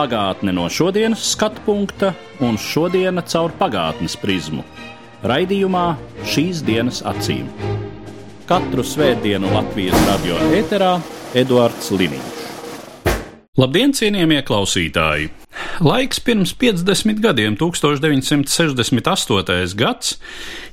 Pagātne 0.00 0.54
no 0.56 0.62
šodienas 0.72 1.20
skatu 1.34 1.60
punkta 1.66 2.14
un 2.40 2.56
šodienas 2.56 3.34
caur 3.34 3.52
pagātnes 3.58 4.14
prizmu. 4.16 4.62
Raidījumā 5.28 5.82
šīs 6.24 6.62
dienas 6.64 7.02
acīm. 7.04 7.44
Katru 8.48 8.80
svētdienu 8.80 9.52
Latvijas 9.52 10.00
radio 10.06 10.38
eterā 10.56 10.94
Eduards 11.36 11.92
Liniņš. 11.92 12.40
Labdien, 13.60 13.92
cienījamie 13.92 14.40
klausītāji! 14.48 15.28
Laiks 15.84 16.16
pirms 16.24 16.56
50 16.56 17.20
gadiem, 17.20 17.60
1968. 17.60 19.76
gads, 19.76 20.16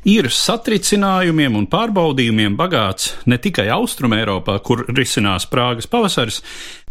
ir 0.07 0.31
satricinājumiem 0.31 1.51
un 1.59 1.67
pārbaudījumiem 1.67 2.55
bagāts 2.55 3.19
ne 3.27 3.35
tikai 3.43 3.67
Austrumēropā, 3.75 4.55
kur 4.63 4.87
risinās 4.87 5.43
Prāgas 5.51 5.83
pavasaris, 5.91 6.39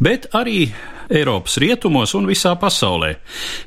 bet 0.02 0.26
arī 0.36 0.68
Eiropas 1.10 1.56
rietumos 1.62 2.14
un 2.18 2.26
visā 2.26 2.54
pasaulē. 2.58 3.12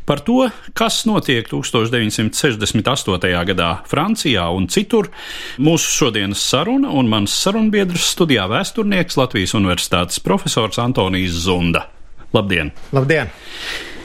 Par 0.06 0.20
to, 0.26 0.50
kas 0.76 1.06
notiek 1.08 1.48
1968. 1.48 3.30
gadā 3.52 3.70
Francijā 3.88 4.50
un 4.56 4.68
citur, 4.68 5.10
mūsu 5.58 5.94
šodienas 6.00 6.44
saruna 6.44 6.92
un 6.92 7.12
mans 7.12 7.36
sarunbiedrs 7.44 8.12
studijā 8.16 8.50
vēsturnieks 8.52 9.20
Latvijas 9.20 9.56
Universitātes 9.56 10.20
profesors 10.24 10.82
Antonijs 10.84 11.46
Zunda. 11.46 11.88
Labdien! 12.34 12.74
Labdien! 12.92 13.32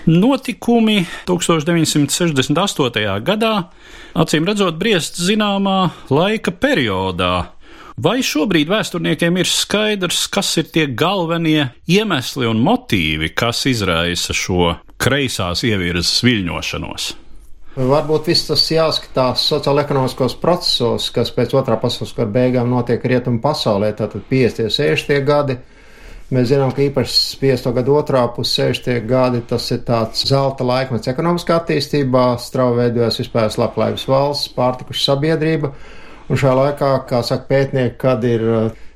Notikumi 0.04 0.98
1968. 1.24 3.24
gadā, 3.24 3.52
acīm 4.12 4.44
redzot, 4.44 4.76
briest 4.76 5.16
zināmā 5.16 5.94
laika 6.12 6.52
periodā. 6.52 7.53
Vai 7.94 8.24
šobrīd 8.26 8.66
vēsturniekiem 8.66 9.36
ir 9.38 9.46
skaidrs, 9.46 10.24
kas 10.26 10.48
ir 10.58 10.66
tie 10.74 10.88
galvenie 10.90 11.68
iemesli 11.86 12.48
un 12.50 12.58
motīvi, 12.58 13.28
kas 13.38 13.60
izraisa 13.70 14.34
šo 14.34 14.72
kreisās 14.98 15.62
ievirzes 15.62 16.24
viļņošanos? 16.26 17.06
Varbūt 17.78 18.32
viss 18.32 18.48
tas 18.50 18.66
jāskatās 18.70 19.46
sociālajos 19.46 20.34
procesos, 20.42 21.08
kas 21.14 21.30
pēc 21.34 21.54
otrā 21.54 21.78
pasaules 21.78 22.16
kara 22.18 22.34
beigām 22.34 22.74
notiek 22.74 23.02
rietumu 23.02 23.38
pasaulē, 23.42 23.94
tātad 23.94 24.26
50. 24.26 24.66
un 24.66 24.74
60. 24.74 25.22
gadi. 25.30 25.60
Mēs 26.34 26.50
zinām, 26.50 26.74
ka 26.74 26.82
īpaši 26.82 27.38
50. 27.38 27.74
gadu 27.78 27.98
otrā 28.00 28.26
pusē, 28.34 28.72
60. 28.74 29.06
gadi, 29.06 29.46
tas 29.46 29.70
ir 29.70 29.84
tāds 29.86 30.26
zelta 30.26 30.66
laikmets 30.66 31.10
ekonomiskā 31.14 31.62
attīstībā, 31.62 32.32
strauji 32.42 32.82
veidojas 32.82 33.22
vispār 33.22 33.54
labklājības 33.54 34.10
valsts, 34.10 34.54
pārtikuša 34.58 35.12
sabiedrība. 35.12 35.76
Un 36.28 36.40
šajā 36.40 36.54
laikā, 36.56 36.90
kā 37.08 37.20
saka 37.26 37.44
pētnieki, 37.50 37.98
kad 38.00 38.24
ir 38.24 38.44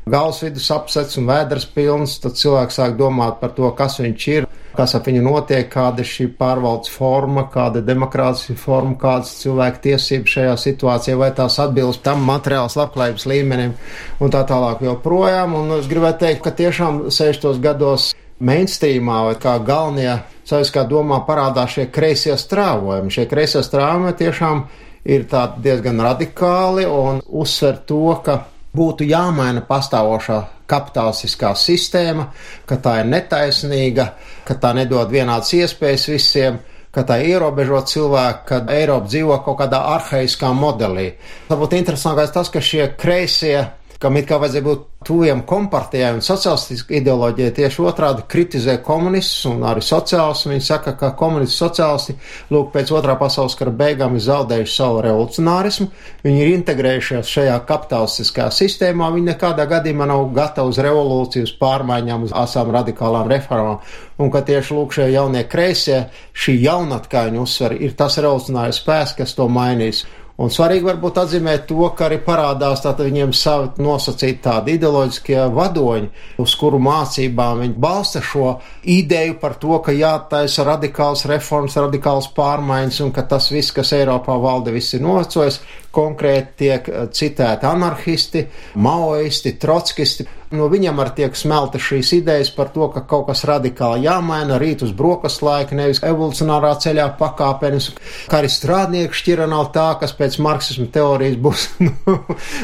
galvasvidus 0.09 0.71
apsets 0.73 1.19
un 1.21 1.27
vēders 1.29 1.67
pilns, 1.75 2.17
tad 2.23 2.39
cilvēks 2.41 2.79
sāk 2.81 2.97
domāt 2.97 3.43
par 3.43 3.53
to, 3.57 3.69
kas 3.77 3.99
viņš 4.01 4.29
ir, 4.33 4.47
kas 4.79 4.95
ap 4.97 5.09
viņu 5.11 5.25
notiek, 5.27 5.67
kāda 5.69 6.05
ir 6.05 6.09
šī 6.09 6.29
pārvaldes 6.39 6.93
forma, 6.95 7.45
kāda 7.53 7.83
ir 7.83 7.89
demokrātiskā 7.89 8.57
forma, 8.57 8.97
kādas 9.01 9.35
cilvēku 9.43 9.83
tiesības 9.89 10.37
šajā 10.39 10.55
situācijā, 10.65 11.19
vai 11.21 11.31
tās 11.37 11.59
atbilst 11.61 12.05
tam 12.07 12.25
materiāls 12.29 12.79
labklājības 12.79 13.29
līmenim 13.29 13.77
un 14.23 14.33
tā 14.33 14.45
tālāk 14.49 14.87
joprojām. 14.87 15.59
Un 15.59 15.77
es 15.81 15.91
gribētu 15.91 16.25
teikt, 16.25 16.43
ka 16.47 16.55
tiešām 16.63 17.09
60. 17.11 17.61
gados 17.65 18.13
mainstreamā 18.39 19.23
vai 19.27 19.39
kā 19.43 19.59
galvenie 19.67 20.21
saviskā 20.49 20.87
domā 20.89 21.25
parādās 21.27 21.75
šie 21.75 21.89
kreisie 21.93 22.39
strāvojumi. 22.39 23.13
Šie 23.13 23.27
kreisie 23.29 23.65
strāvojumi 23.67 24.15
tiešām 24.17 24.63
ir 24.63 24.88
tādi 25.29 25.65
diezgan 25.65 26.01
radikāli 26.05 26.85
un 26.85 27.23
uzsver 27.25 27.81
to, 27.89 28.05
ka 28.25 28.43
būtu 28.77 29.07
jāmaina 29.09 29.63
pastāvošā 29.65 30.39
kapitalistiskā 30.69 31.55
sistēma, 31.57 32.29
ka 32.69 32.77
tā 32.77 32.99
ir 33.03 33.09
netaisnīga, 33.09 34.11
ka 34.45 34.59
tā 34.61 34.75
nedod 34.77 35.09
vienādas 35.11 35.55
iespējas 35.57 36.09
visiem, 36.13 36.59
ka 36.93 37.05
tā 37.09 37.19
ierobežo 37.25 37.81
cilvēku, 37.89 38.45
ka 38.49 38.61
Eiropa 38.75 39.09
dzīvo 39.09 39.41
kaut 39.45 39.59
kādā 39.63 39.81
arhaiskā 39.95 40.53
modelī. 40.57 41.11
Varbūt 41.49 41.77
interesantākais 41.79 42.35
tas, 42.35 42.53
ka 42.53 42.61
šie 42.65 42.91
kreisie 43.01 43.65
kam 43.99 44.17
it 44.19 44.29
kā 44.29 44.39
vajadzēja 44.39 44.63
būt 44.63 44.85
tuviem 45.07 45.41
kompartijai 45.47 46.11
un 46.17 46.23
sociālistiskai 46.23 46.99
ideoloģijai, 47.01 47.53
tieši 47.55 47.83
otrādi 47.87 48.25
kritizē 48.31 48.77
komunistus 48.85 49.47
un 49.51 49.63
arī 49.67 49.83
sociālistus. 49.85 50.49
Viņi 50.51 50.65
saka, 50.65 50.95
ka 50.99 51.13
komunisti 51.19 51.59
sociālisti, 51.59 52.17
lūk, 52.55 52.71
pēc 52.75 52.93
otrā 52.95 53.15
pasaules 53.19 53.57
kara 53.59 53.73
beigām 53.75 54.15
ir 54.19 54.25
zaudējuši 54.27 54.75
savu 54.75 55.03
revolucionārismu, 55.07 55.89
viņi 56.27 56.43
ir 56.45 56.53
integrējušies 56.57 57.33
šajā 57.35 57.57
kapitalistiskajā 57.69 58.49
sistēmā, 58.59 59.11
viņi 59.15 59.31
nekādā 59.33 59.67
gadījumā 59.71 60.11
nav 60.11 60.29
gatavi 60.37 60.75
uz 60.75 60.83
revolūciju, 60.87 61.49
uz 61.49 61.55
pārmaiņām, 61.63 62.29
uz 62.29 62.37
asām 62.43 62.71
radikālām 62.75 63.31
reformām, 63.31 63.83
un 64.19 64.35
ka 64.35 64.43
tieši 64.47 64.79
lūk 64.79 64.95
šie 64.99 65.11
jaunie 65.15 65.45
kreisie, 65.51 66.05
šī 66.35 66.59
jaunatkāņu 66.67 67.43
uzsver, 67.43 67.79
ir 67.79 67.99
tas 67.99 68.19
revolucionārais 68.19 68.83
spēks, 68.83 69.19
kas 69.23 69.35
to 69.39 69.51
mainīs. 69.51 70.05
Un 70.39 70.53
svarīgi 70.55 70.87
varbūt 70.87 71.17
atzīmēt 71.19 71.65
to, 71.67 71.81
ka 71.99 72.05
arī 72.07 72.21
parādās 72.23 72.85
viņiem 72.87 73.33
savi 73.35 73.83
nosacīti 73.83 74.39
tādi 74.45 74.77
ideoloģiskie 74.79 75.41
vadoņi, 75.51 76.11
uz 76.39 76.55
kuru 76.61 76.79
mācībām 76.79 77.65
viņi 77.65 77.75
balsta 77.75 78.23
šo 78.23 78.53
ideju 78.87 79.35
par 79.43 79.57
to, 79.59 79.81
ka 79.83 79.91
jātaisa 79.91 80.63
radikāls 80.69 81.27
reformas, 81.27 81.75
radikāls 81.83 82.31
pārmaiņas 82.39 83.01
un 83.03 83.11
ka 83.17 83.27
tas 83.27 83.51
viss, 83.51 83.75
kas 83.75 83.91
Eiropā 83.99 84.39
valda, 84.39 84.71
viss 84.71 84.95
ir 84.95 85.03
novecojis. 85.03 85.59
Konkrēti 85.99 86.55
tiek 86.63 86.89
citēti 87.11 87.67
anarchisti, 87.67 88.45
maoisti, 88.79 89.57
trotskisti. 89.59 90.29
No 90.49 90.71
viņam 90.73 90.97
arī 91.03 91.13
tiek 91.19 91.35
smelta 91.37 91.77
šīs 91.83 92.15
idejas 92.17 92.49
par 92.57 92.71
to, 92.73 92.87
ka 92.95 93.03
kaut 93.09 93.27
kas 93.29 93.43
radikāli 93.49 94.07
jāmaina, 94.07 94.57
rīt 94.61 94.81
uz 94.87 94.95
brokastu 94.97 95.45
laiku, 95.45 95.77
nevis 95.77 96.01
evolucionārā 96.01 96.71
ceļā 96.81 97.05
pakāpenis, 97.19 97.91
kā 98.31 98.41
arī 98.41 98.49
strādnieku 98.53 99.19
šķira 99.19 99.45
nav 99.51 99.69
tā, 99.75 99.91
kas 100.01 100.15
pēc 100.17 100.39
marksismu 100.41 100.89
teorijas 100.95 101.37
būs 101.45 101.67
nu, 101.85 102.17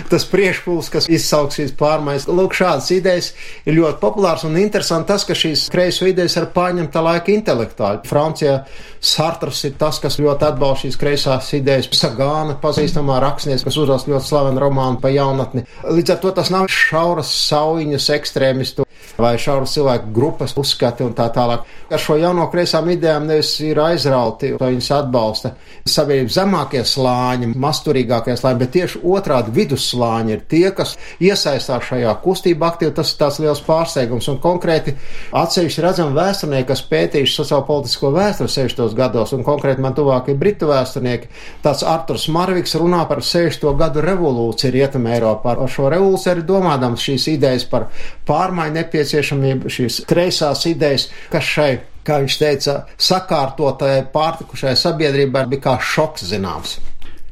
tas 0.09 0.25
priekšpuls, 0.33 0.89
kas 0.95 1.11
izsauks 1.13 1.61
šīs 1.61 1.75
pārmaiņas. 1.81 2.29
Lūk, 2.33 2.57
šādas 2.57 2.89
idejas 2.97 3.33
ir 3.69 3.77
ļoti 3.77 4.01
populāras 4.01 4.47
un 4.49 4.57
interesanti 4.63 5.13
tas, 5.13 5.29
ka 5.29 5.37
šīs 5.37 5.67
kreiso 5.75 6.09
idejas 6.09 6.39
ir 6.41 6.49
pārņemta 6.57 7.05
laika 7.05 7.35
intelektuāļi. 7.37 8.05
Francijā 8.09 8.63
Sartrs 9.05 9.61
ir 9.69 9.75
tas, 9.77 9.99
kas 10.01 10.17
ļoti 10.17 10.47
atbalsta 10.49 10.87
šīs 10.87 10.97
kreisās 10.97 11.51
idejas. 11.57 11.91
Sagāna 11.95 12.57
pazīstamā 12.63 13.19
rakstniece, 13.21 13.67
kas 13.67 13.77
uzrās 13.81 14.07
ļoti 14.09 14.31
slavenu 14.31 14.63
romānu 14.63 15.01
pa 15.03 15.13
jaunatni. 15.13 15.67
Līdz 15.85 16.15
ar 16.15 16.23
to 16.23 16.33
tas 16.39 16.49
nav 16.53 16.71
šauras 16.73 17.29
sauņas 17.75 18.11
ekstrēmistu 18.15 18.85
vai 19.19 19.35
šauras 19.39 19.75
cilvēku 19.75 20.13
grupas 20.15 20.55
uzskati 20.59 21.05
un 21.07 21.15
tā 21.15 21.27
tālāk. 21.35 21.67
Ar 21.95 22.03
šo 22.03 22.17
jauno 22.19 22.49
kreisām 22.51 22.89
idejām 22.91 23.29
nevis 23.29 23.53
ir 23.63 23.79
aizrauti, 23.79 24.49
to 24.59 24.67
viņas 24.67 24.89
atbalsta 24.97 25.53
sabiedrības 25.87 26.35
zemākie 26.35 26.81
slāņi, 26.89 27.53
masturīgākie 27.61 28.35
slāņi, 28.35 28.59
bet 28.59 28.73
tieši 28.75 29.03
otrādi 29.15 29.55
vidusslāņi 29.55 30.35
ir 30.35 30.43
tie, 30.51 30.65
kas 30.75 30.97
iesaistās 31.23 31.87
šajā 31.91 32.17
kustībā 32.25 32.73
aktīvi. 32.73 32.95
Tas 32.97 33.13
ir 33.13 33.21
tās 33.21 33.39
liels 33.45 33.63
pārsteigums 33.63 34.27
un 34.33 34.41
konkrēti 34.43 34.97
atsevišķi 35.39 35.85
redzam 35.85 36.17
vēsturnieki, 36.19 36.67
kas 36.73 36.83
pētījuši 36.91 37.39
sociālpolitisko 37.39 38.11
vēsturi 38.17 38.55
60. 38.57 38.99
gados 38.99 39.37
un 39.37 39.47
konkrēti 39.47 39.87
man 39.87 39.95
tuvākie 39.95 40.35
britu 40.41 40.73
vēsturnieki. 40.73 41.31
Tāds 41.63 41.87
Arturs 41.87 42.27
Marviks 42.27 42.75
runā 42.81 43.05
par 43.07 43.23
60. 43.23 43.71
gadu 43.79 44.03
revolūciju 44.03 44.75
Rietumē 44.75 45.15
Eiropā. 45.21 45.55
Ar 45.55 45.71
šo 45.71 45.93
revolūciju 45.95 46.35
arī 46.35 46.47
domādams 46.51 47.07
šīs 47.07 47.31
idejas 47.37 47.71
par 47.71 47.87
pārmaiņu 48.27 48.81
nepieciešamību, 48.81 49.75
šīs 49.79 50.03
kreisās 50.11 50.67
idejas, 50.67 51.11
kas 51.31 51.55
šai 51.55 51.73
kā 52.07 52.21
viņš 52.23 52.39
teica, 52.41 52.75
sakārtotai 53.01 54.05
pārtikušai 54.15 54.75
sabiedrībai 54.79 55.47
bija 55.51 55.67
kā 55.69 55.77
šoks 55.81 56.27
zināms. 56.31 56.79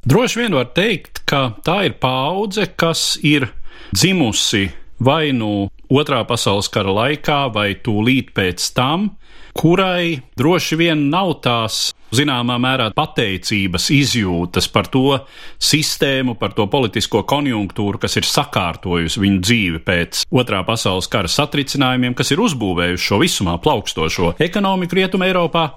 Droši 0.02 0.40
vien 0.40 0.56
var 0.58 0.72
teikt, 0.74 1.22
ka 1.30 1.52
tā 1.62 1.84
ir 1.86 1.98
paudze, 2.02 2.66
kas 2.76 3.20
ir 3.22 3.46
dzimusi 3.94 4.70
vai 5.02 5.30
nu 5.36 5.68
otrā 5.92 6.22
pasaules 6.28 6.70
kara 6.72 6.94
laikā, 6.96 7.44
vai 7.54 7.72
tūlīt 7.84 8.32
pēc 8.36 8.70
tam, 8.76 9.10
kurai 9.56 10.22
droši 10.38 10.78
vien 10.80 11.08
nav 11.12 11.34
tās 11.44 11.90
zināmā 12.12 12.58
mērā 12.60 12.88
pateicības 12.96 13.88
izjūtas 13.94 14.68
par 14.72 14.88
to 14.92 15.16
sistēmu, 15.62 16.36
par 16.40 16.56
to 16.56 16.66
politisko 16.72 17.22
konjunktūru, 17.28 18.00
kas 18.02 18.18
ir 18.20 18.28
sakārtojusi 18.28 19.22
viņu 19.22 19.40
dzīvi 19.44 19.82
pēc 19.86 20.24
otrā 20.32 20.62
pasaules 20.68 21.08
kara 21.12 21.30
satricinājumiem, 21.32 22.16
kas 22.18 22.34
ir 22.34 22.42
uzbūvējuši 22.44 23.08
šo 23.08 23.20
visumā 23.22 23.56
plaukstošo 23.62 24.34
ekonomiku 24.42 25.00
Rietumē 25.00 25.30
Eiropā, 25.32 25.68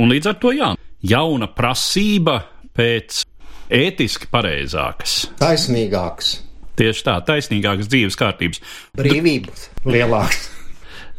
un 0.00 0.12
līdz 0.12 0.32
ar 0.32 0.40
to 0.40 0.54
jā, 0.56 0.72
jauna 1.04 1.50
prasība 1.52 2.40
pēc 2.76 3.24
ētiski 3.72 4.28
pareizākas. 4.32 5.26
Taisnīgāks, 5.40 6.34
Tieši 6.78 7.02
tā, 7.04 7.18
taisnīgākas 7.26 7.88
dzīves 7.92 8.16
kārtības. 8.18 8.60
brīvības 8.96 9.70
lielāks. 9.84 10.50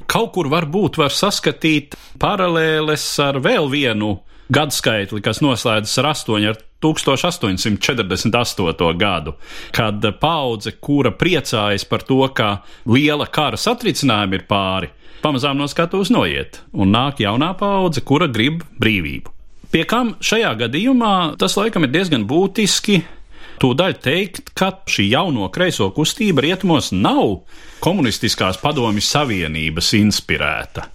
Kaut 0.10 0.32
kur 0.36 0.48
varbūt 0.52 0.98
var 1.00 1.12
saskatīt 1.16 1.96
paralēles 2.20 3.20
ar 3.24 3.40
vēl 3.42 3.70
vienu 3.72 4.20
gadskaitli, 4.54 5.22
kas 5.24 5.42
noslēdzas 5.44 5.98
ar 6.02 6.08
8, 6.12 6.48
ar 6.50 6.56
1848. 6.84 8.98
gadu, 9.00 9.32
kad 9.72 10.06
paudze, 10.20 10.72
kura 10.84 11.12
priecājas 11.16 11.86
par 11.88 12.02
to, 12.04 12.28
ka 12.36 12.58
liela 12.90 13.26
kara 13.32 13.58
satricinājumi 13.58 14.34
ir 14.42 14.46
pāri, 14.50 14.90
pamazām 15.24 15.58
no 15.58 15.68
skatuves 15.72 16.10
noiet, 16.12 16.62
un 16.74 16.92
nāk 16.92 17.20
jaunā 17.24 17.54
paudze, 17.60 18.02
kura 18.04 18.28
grib 18.28 18.64
brīvību. 18.82 19.30
Pie 19.74 19.88
kam 19.90 20.12
šajā 20.22 20.52
gadījumā 20.60 21.14
tas 21.42 21.56
laikam 21.58 21.88
ir 21.88 21.94
diezgan 21.96 22.28
būtiski. 22.30 23.00
Tūdaļ 23.62 23.96
teikt, 24.04 24.54
ka 24.58 24.72
šī 24.90 25.10
jauno 25.12 25.50
kreiso 25.54 25.90
kustība 25.96 26.44
rietumos 26.46 26.92
nav 26.96 27.44
komunistiskās 27.84 28.60
padomju 28.62 29.04
savienības 29.04 29.94
inspirēta. 30.00 30.88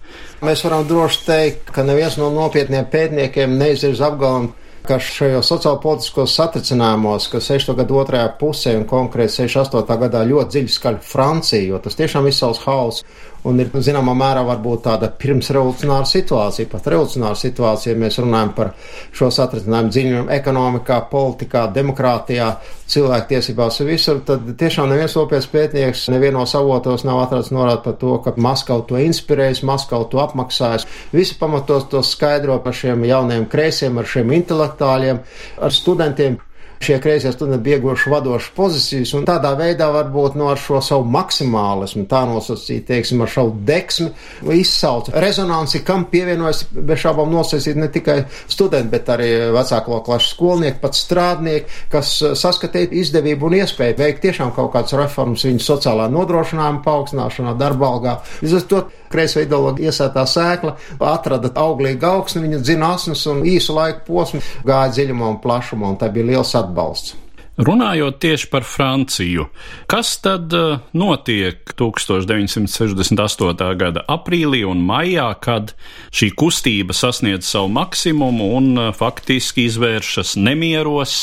Mēs 0.45 0.63
varam 0.65 0.87
droši 0.89 1.25
teikt, 1.27 1.71
ka 1.75 1.85
neviens 1.87 2.17
no 2.21 2.31
nopietniem 2.35 2.89
pētniekiem 2.91 3.59
neizvirz 3.61 4.03
apgalvojumu, 4.07 4.55
ka 4.89 4.97
šajos 5.03 5.51
sociālpolitiskos 5.51 6.33
satricinājumos, 6.39 7.27
ka 7.29 7.43
60. 7.45 7.77
gadu 7.83 7.99
otrajā 8.01 8.29
pusē 8.41 8.73
un 8.79 8.87
konkrēti 8.89 9.43
68. 9.43 9.99
gadā 10.01 10.23
ļoti 10.25 10.55
dziļi 10.55 10.75
skaļ 10.77 11.01
Francija, 11.05 11.67
jo 11.75 11.81
tas 11.85 11.99
tiešām 11.99 12.29
izsauc 12.31 12.63
hausu 12.65 13.05
un 13.47 13.61
ir 13.63 13.71
zināmā 13.85 14.15
mērā 14.19 14.43
varbūt 14.47 14.85
tāda 14.89 15.11
pirmsrevolucionāra 15.21 16.09
situācija, 16.09 16.71
pat 16.73 16.89
revolucionāra 16.91 17.39
situācija, 17.39 17.95
ja 17.95 18.01
mēs 18.01 18.19
runājam 18.23 18.55
par 18.57 18.73
šo 19.15 19.31
satricinājumu 19.35 19.95
dziļumu 19.95 20.33
ekonomikā, 20.39 20.99
politikā, 21.13 21.67
demokrātijā, 21.75 22.51
cilvēktiesībās 22.89 23.83
un 23.83 23.91
visur, 23.91 24.21
tad 24.27 24.47
tiešām 24.59 24.89
neviens 24.91 25.15
nopietns 25.19 25.49
pētnieks 25.53 26.07
nevienos 26.13 26.55
avotos 26.57 27.05
nav 27.05 27.21
atrasts 27.27 27.53
norāda 27.55 27.83
par 27.85 27.99
to, 28.01 28.15
ka 28.25 28.33
Maskava 28.41 28.87
to 28.89 29.01
inspirējis, 29.03 29.63
Maskava 29.69 30.09
to 30.09 30.23
apmaksājis. 30.25 30.89
Visi 31.13 31.37
pamatos 31.41 31.89
to 31.93 32.03
skaidro 32.07 32.59
par 32.65 32.77
šiem 32.77 33.05
jauniem 33.09 33.47
kreisiem, 33.51 34.01
ar 34.01 34.09
šiem 34.09 34.33
intelektuāļiem, 34.41 35.21
ar 35.61 35.75
studentiem, 35.75 36.41
šie 36.81 37.01
kreisie 37.03 37.33
studenti 37.33 37.63
bija 37.65 37.79
ieguvuši 37.79 38.11
vadošas 38.11 38.53
pozīcijas, 38.57 39.15
un 39.19 39.27
tādā 39.29 39.53
veidā 39.59 39.89
varbūt 39.93 40.37
no 40.39 40.49
ar 40.53 40.61
šo 40.61 40.81
savu 40.85 41.07
maksimālismu, 41.11 42.07
tā 42.11 42.23
nosacīt, 42.29 42.87
teiksim, 42.89 43.23
ar 43.25 43.33
savu 43.33 43.55
deksmi, 43.69 44.11
izsauc 44.55 45.11
rezonanci, 45.15 45.83
kam 45.87 46.07
pievienojas 46.13 46.65
bez 46.73 47.03
šaubām 47.03 47.33
nosacīt 47.33 47.79
ne 47.79 47.91
tikai 47.93 48.19
studenti, 48.47 48.93
bet 48.95 49.11
arī 49.15 49.31
vecāko 49.55 50.01
klašu 50.07 50.33
skolnieki, 50.35 50.81
pat 50.83 50.99
strādnieki, 50.99 51.83
kas 51.93 52.15
saskatīja 52.39 52.93
izdevību 53.03 53.51
un 53.51 53.59
iespēju 53.61 53.99
veikt 53.99 54.25
tiešām 54.27 54.55
kaut 54.57 54.73
kādas 54.77 54.97
reformas 54.99 55.47
viņu 55.49 55.65
sociālā 55.65 56.09
nodrošinājuma 56.13 56.85
paaugstināšanā, 56.87 57.57
darba 57.59 57.93
algā. 57.93 58.19
Līdz 58.43 58.59
ar 58.61 58.67
to 58.71 58.83
kreisā 59.13 59.45
ideoloģija 59.47 59.93
iesētā 59.93 60.25
sēkla 60.29 60.75
atrada 61.13 61.53
auglīgu 61.59 62.09
augsni, 62.09 62.45
viņa 62.47 62.65
zināsnes 62.65 63.25
un 63.31 63.47
īsu 63.49 63.77
laiku 63.77 64.05
posmu 64.09 64.43
gāja 64.67 64.93
dziļumā 64.97 65.33
un 65.35 65.41
plašumā, 65.45 65.95
un 65.95 65.99
tā 66.01 66.13
bija 66.13 66.33
liels 66.33 66.55
atbalsts. 66.59 67.17
Runājot 67.59 68.21
tieši 68.23 68.47
par 68.53 68.63
Franciju, 68.63 69.49
kas 69.91 70.13
tad 70.23 70.53
uh, 70.55 70.79
notiek 70.95 71.73
1968. 71.75 73.65
gada 73.81 74.05
aprīlī 74.07 74.61
un 74.63 74.85
maijā, 74.87 75.27
kad 75.43 75.73
šī 76.15 76.31
kustība 76.39 76.95
sasniedz 76.95 77.51
savu 77.51 77.73
maksimumu 77.75 78.53
un 78.61 78.71
uh, 78.79 78.93
faktiski 78.95 79.67
izvēršas 79.67 80.37
nemieros, 80.39 81.17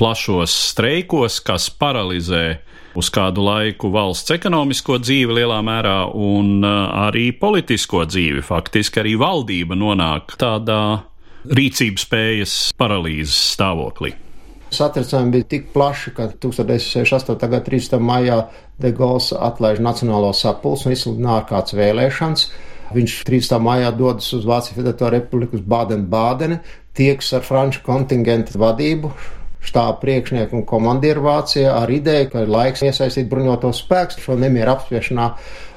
plašos 0.00 0.56
streikos, 0.72 1.38
kas 1.46 1.70
paralizē 1.70 2.58
uz 2.98 3.10
kādu 3.14 3.44
laiku 3.46 3.92
valsts 3.94 4.34
ekonomisko 4.34 4.98
dzīvi 5.02 5.40
lielā 5.40 5.58
mērā 5.64 5.98
un 6.14 6.64
uh, 6.64 6.88
arī 7.08 7.30
politisko 7.38 8.04
dzīvi. 8.10 8.42
Faktiski 8.46 9.02
arī 9.04 9.14
valdība 9.20 9.78
nonāk 9.78 10.34
tādā 10.40 10.80
rīcības 11.48 12.06
spējas 12.08 12.56
paralīzes 12.78 13.36
stāvoklī. 13.54 14.14
Satricinājumi 14.74 15.32
bija 15.32 15.46
tik 15.54 15.70
plaši, 15.72 16.12
ka 16.16 16.26
1968. 16.42 17.38
gada 17.40 17.62
13. 17.64 17.94
maijā 18.04 18.42
De 18.80 18.90
Gaulle 18.92 19.38
atlaiž 19.46 19.80
Nacionālo 19.80 20.34
sapulci 20.36 20.88
un 20.88 20.96
izsludina 20.96 21.38
ārkārtas 21.38 21.76
vēlēšanas. 21.78 22.44
Viņš 22.92 23.14
13. 23.28 23.56
maijā 23.64 23.92
dodas 23.96 24.28
uz 24.36 24.44
Vācijas 24.48 24.76
Federatīvo 24.76 25.10
republiku 25.14 25.56
uz 25.58 25.64
Bādenu-Bādeni, 25.64 26.60
tieks 26.96 27.32
ar 27.36 27.44
franču 27.44 27.82
kontingentu 27.84 28.60
vadību, 28.60 29.12
štāba 29.68 29.98
priekšnieku 30.02 30.58
un 30.58 30.64
komandieru 30.68 31.26
Vācijā 31.26 31.74
ar 31.76 31.92
ideju, 31.92 32.30
ka 32.32 32.44
ir 32.44 32.52
laiks 32.52 32.84
iesaistīt 32.86 33.28
bruņotos 33.30 33.82
spēkus 33.84 34.24
šo 34.24 34.38
nemieru 34.40 34.74
apspiešanā, 34.74 35.28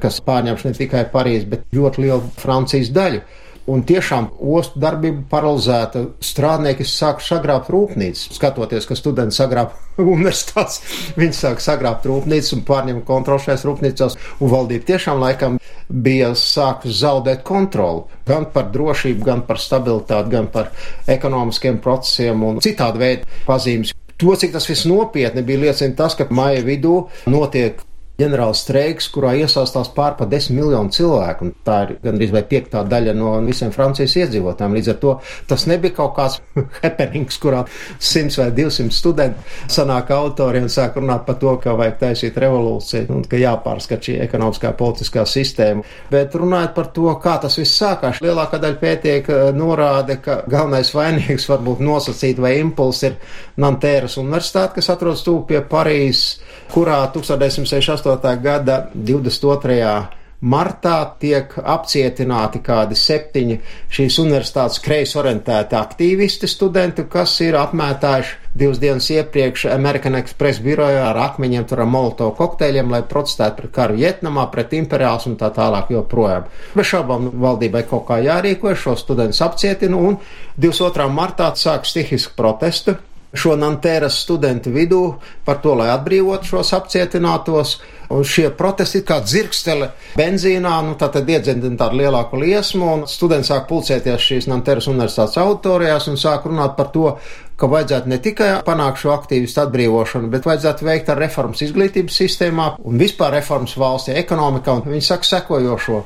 kas 0.01 0.21
pārņemš 0.25 0.65
ne 0.67 0.73
tikai 0.79 1.05
Parīzi, 1.13 1.49
bet 1.51 1.67
ļoti 1.75 2.05
lielu 2.07 2.33
Francijas 2.41 2.91
daļu. 2.95 3.21
Un 3.69 3.83
tiešām 3.85 4.31
ostu 4.41 4.81
darbība 4.81 5.21
paralizēta. 5.29 6.01
Strādnieki 6.25 6.85
sāk 6.87 7.21
sagrābt 7.21 7.69
rūpnīcas. 7.69 8.31
Skatoties, 8.33 8.87
ka 8.89 8.97
studenti 8.97 9.37
sagrāb 9.37 9.75
universitātes, 10.01 10.79
viņi 11.19 11.37
sāk 11.37 11.61
sagrābt 11.61 12.07
rūpnīcas 12.09 12.55
un 12.57 12.63
pārņem 12.65 13.03
kontroli 13.05 13.45
šajās 13.45 13.65
rūpnīcās. 13.69 14.17
Un 14.41 14.53
valdība 14.53 14.87
tiešām 14.89 15.21
laikam 15.21 15.59
bija 15.91 16.31
sākusi 16.37 16.97
zaudēt 17.03 17.45
kontroli 17.45 18.07
gan 18.25 18.47
par 18.53 18.71
drošību, 18.73 19.25
gan 19.27 19.45
par 19.45 19.61
stabilitāti, 19.61 20.33
gan 20.33 20.49
par 20.51 20.71
ekonomiskiem 21.11 21.77
procesiem 21.83 22.43
un 22.47 22.61
citādi 22.65 23.03
veidu 23.03 23.39
pazīmes. 23.45 23.93
To, 24.21 24.33
cik 24.37 24.53
tas 24.53 24.67
viss 24.69 24.85
nopietni 24.89 25.41
bija, 25.45 25.67
liecina 25.67 25.97
tas, 25.97 26.17
ka 26.17 26.27
maija 26.29 26.61
vidū 26.65 26.97
notiek 27.29 27.81
ģenerāls 28.21 28.63
streiks, 28.65 29.09
kurā 29.11 29.33
iesaistās 29.41 29.91
pār 29.95 30.15
pa 30.19 30.27
desmit 30.29 30.61
miljonu 30.61 30.93
cilvēku, 30.93 31.51
tā 31.65 31.77
ir 31.85 31.93
gandrīz 32.03 32.33
vai 32.33 32.43
piektā 32.47 32.83
daļa 32.87 33.15
no 33.17 33.33
visiem 33.45 33.73
Francijas 33.73 34.15
iedzīvotājiem. 34.21 34.77
Līdz 34.77 34.91
ar 34.93 34.99
to 35.01 35.15
tas 35.49 35.65
nebija 35.69 35.95
kaut 35.97 36.15
kāds 36.17 36.39
happenings, 36.83 37.39
kurā 37.41 37.63
simts 37.99 38.37
vai 38.39 38.49
divsimt 38.55 38.93
studenti 38.95 39.71
sanāk 39.71 40.11
autori 40.15 40.61
un 40.61 40.69
sāk 40.71 40.99
runāt 40.99 41.25
par 41.27 41.39
to, 41.41 41.55
ka 41.63 41.75
vajag 41.79 41.97
taisīt 42.01 42.37
revolūciju 42.41 43.09
un 43.15 43.25
ka 43.29 43.39
jāpārskat 43.41 44.07
šī 44.07 44.17
ekonomiskā 44.27 44.73
politiskā 44.77 45.25
sistēma. 45.27 45.85
Bet 46.11 46.35
runājot 46.37 46.75
par 46.77 46.91
to, 46.95 47.07
kā 47.23 47.37
tas 47.41 47.57
viss 47.59 47.79
sākās, 47.81 48.21
lielākā 48.23 48.59
daļa 48.61 48.79
pētiek 48.81 49.31
norāda, 49.57 50.17
ka 50.21 50.41
galvenais 50.49 50.93
vainīgs 50.95 51.47
varbūt 51.51 51.83
nosacīt 51.85 52.41
vai 52.41 52.57
impuls 52.61 53.03
ir 53.07 53.17
Nantēras 53.61 54.17
universitāte, 54.21 54.77
kas 54.79 54.89
atrodas 54.93 55.23
tūp 55.25 55.49
pie 55.51 55.61
Parīzes, 55.71 56.39
kurā 56.71 57.01
1968. 57.13 58.10
Gada 58.19 58.81
22 58.95 60.21
martā 60.41 60.95
tiek 61.21 61.53
apcietināti 61.53 62.61
kādi 62.65 62.97
septiņi 62.97 63.57
šīs 63.93 64.17
universitātes 64.23 64.81
kreis 64.81 65.13
orientēti 65.19 65.77
aktīvisti 65.77 66.49
studenti, 66.49 67.05
kas 67.09 67.35
ir 67.45 67.57
apmētājuši 67.59 68.39
divas 68.57 68.81
dienas 68.81 69.07
iepriekš 69.13 69.67
American 69.71 70.17
Express 70.17 70.59
birojā 70.63 71.05
ar 71.11 71.19
akmeņiem, 71.27 71.67
tur 71.69 71.83
ar 71.83 71.91
molotovu 71.93 72.33
kokteļiem, 72.39 72.89
lai 72.91 73.03
protestētu 73.07 73.61
pret 73.61 73.75
karu 73.75 73.99
Vietnamā, 74.01 74.47
pret 74.51 74.73
imperiāls 74.75 75.29
un 75.29 75.37
tā 75.39 75.51
tālāk 75.55 75.93
joprojām. 75.93 76.49
Bez 76.73 76.89
šaubām 76.89 77.29
valdībai 77.45 77.85
kaut 77.89 78.07
kā 78.09 78.19
jārīkojas, 78.25 78.81
šo 78.81 78.97
studentus 78.99 79.45
apcietina 79.45 80.01
un 80.09 80.19
22. 80.57 81.07
martā 81.13 81.53
sāk 81.55 81.85
stihisku 81.87 82.35
protestu 82.35 82.97
šo 83.33 83.55
Nantēras 83.59 84.19
studentu 84.23 84.73
vidū 84.75 85.01
par 85.45 85.61
to, 85.63 85.75
lai 85.79 85.89
atbrīvotu 85.93 86.53
šos 86.53 86.73
apcietinātos. 86.77 87.79
Un 88.11 88.25
šie 88.27 88.49
protesti 88.59 88.99
ir 88.99 89.05
kā 89.07 89.21
dzirkstele 89.23 89.87
benzīnā, 90.19 90.73
nu 90.83 90.97
tā 90.99 91.07
tad 91.13 91.29
iedzendina 91.31 91.79
tādu 91.79 92.01
lielāku 92.01 92.41
liesmu, 92.41 92.89
un 92.97 93.05
studenti 93.07 93.47
sāk 93.47 93.69
pulcēties 93.69 94.25
šīs 94.25 94.49
Nanteras 94.51 94.89
universitātes 94.91 95.39
auditorijās 95.39 96.09
un 96.11 96.19
sāk 96.19 96.49
runāt 96.49 96.75
par 96.75 96.91
to, 96.91 97.13
ka 97.61 97.69
vajadzētu 97.69 98.09
ne 98.09 98.17
tikai 98.21 98.49
panākt 98.65 99.03
šo 99.03 99.11
aktīvistu 99.13 99.61
atbrīvošanu, 99.61 100.31
bet 100.33 100.47
vajadzētu 100.49 100.87
veikt 100.87 101.11
ar 101.13 101.19
reformas 101.21 101.61
izglītības 101.61 102.17
sistēmā 102.23 102.67
un 102.89 102.97
vispār 103.01 103.35
reformas 103.37 103.75
valstī, 103.77 104.15
ekonomikā. 104.17 104.79
Viņi 104.87 105.05
saka 105.05 105.29
sekojošo 105.29 105.99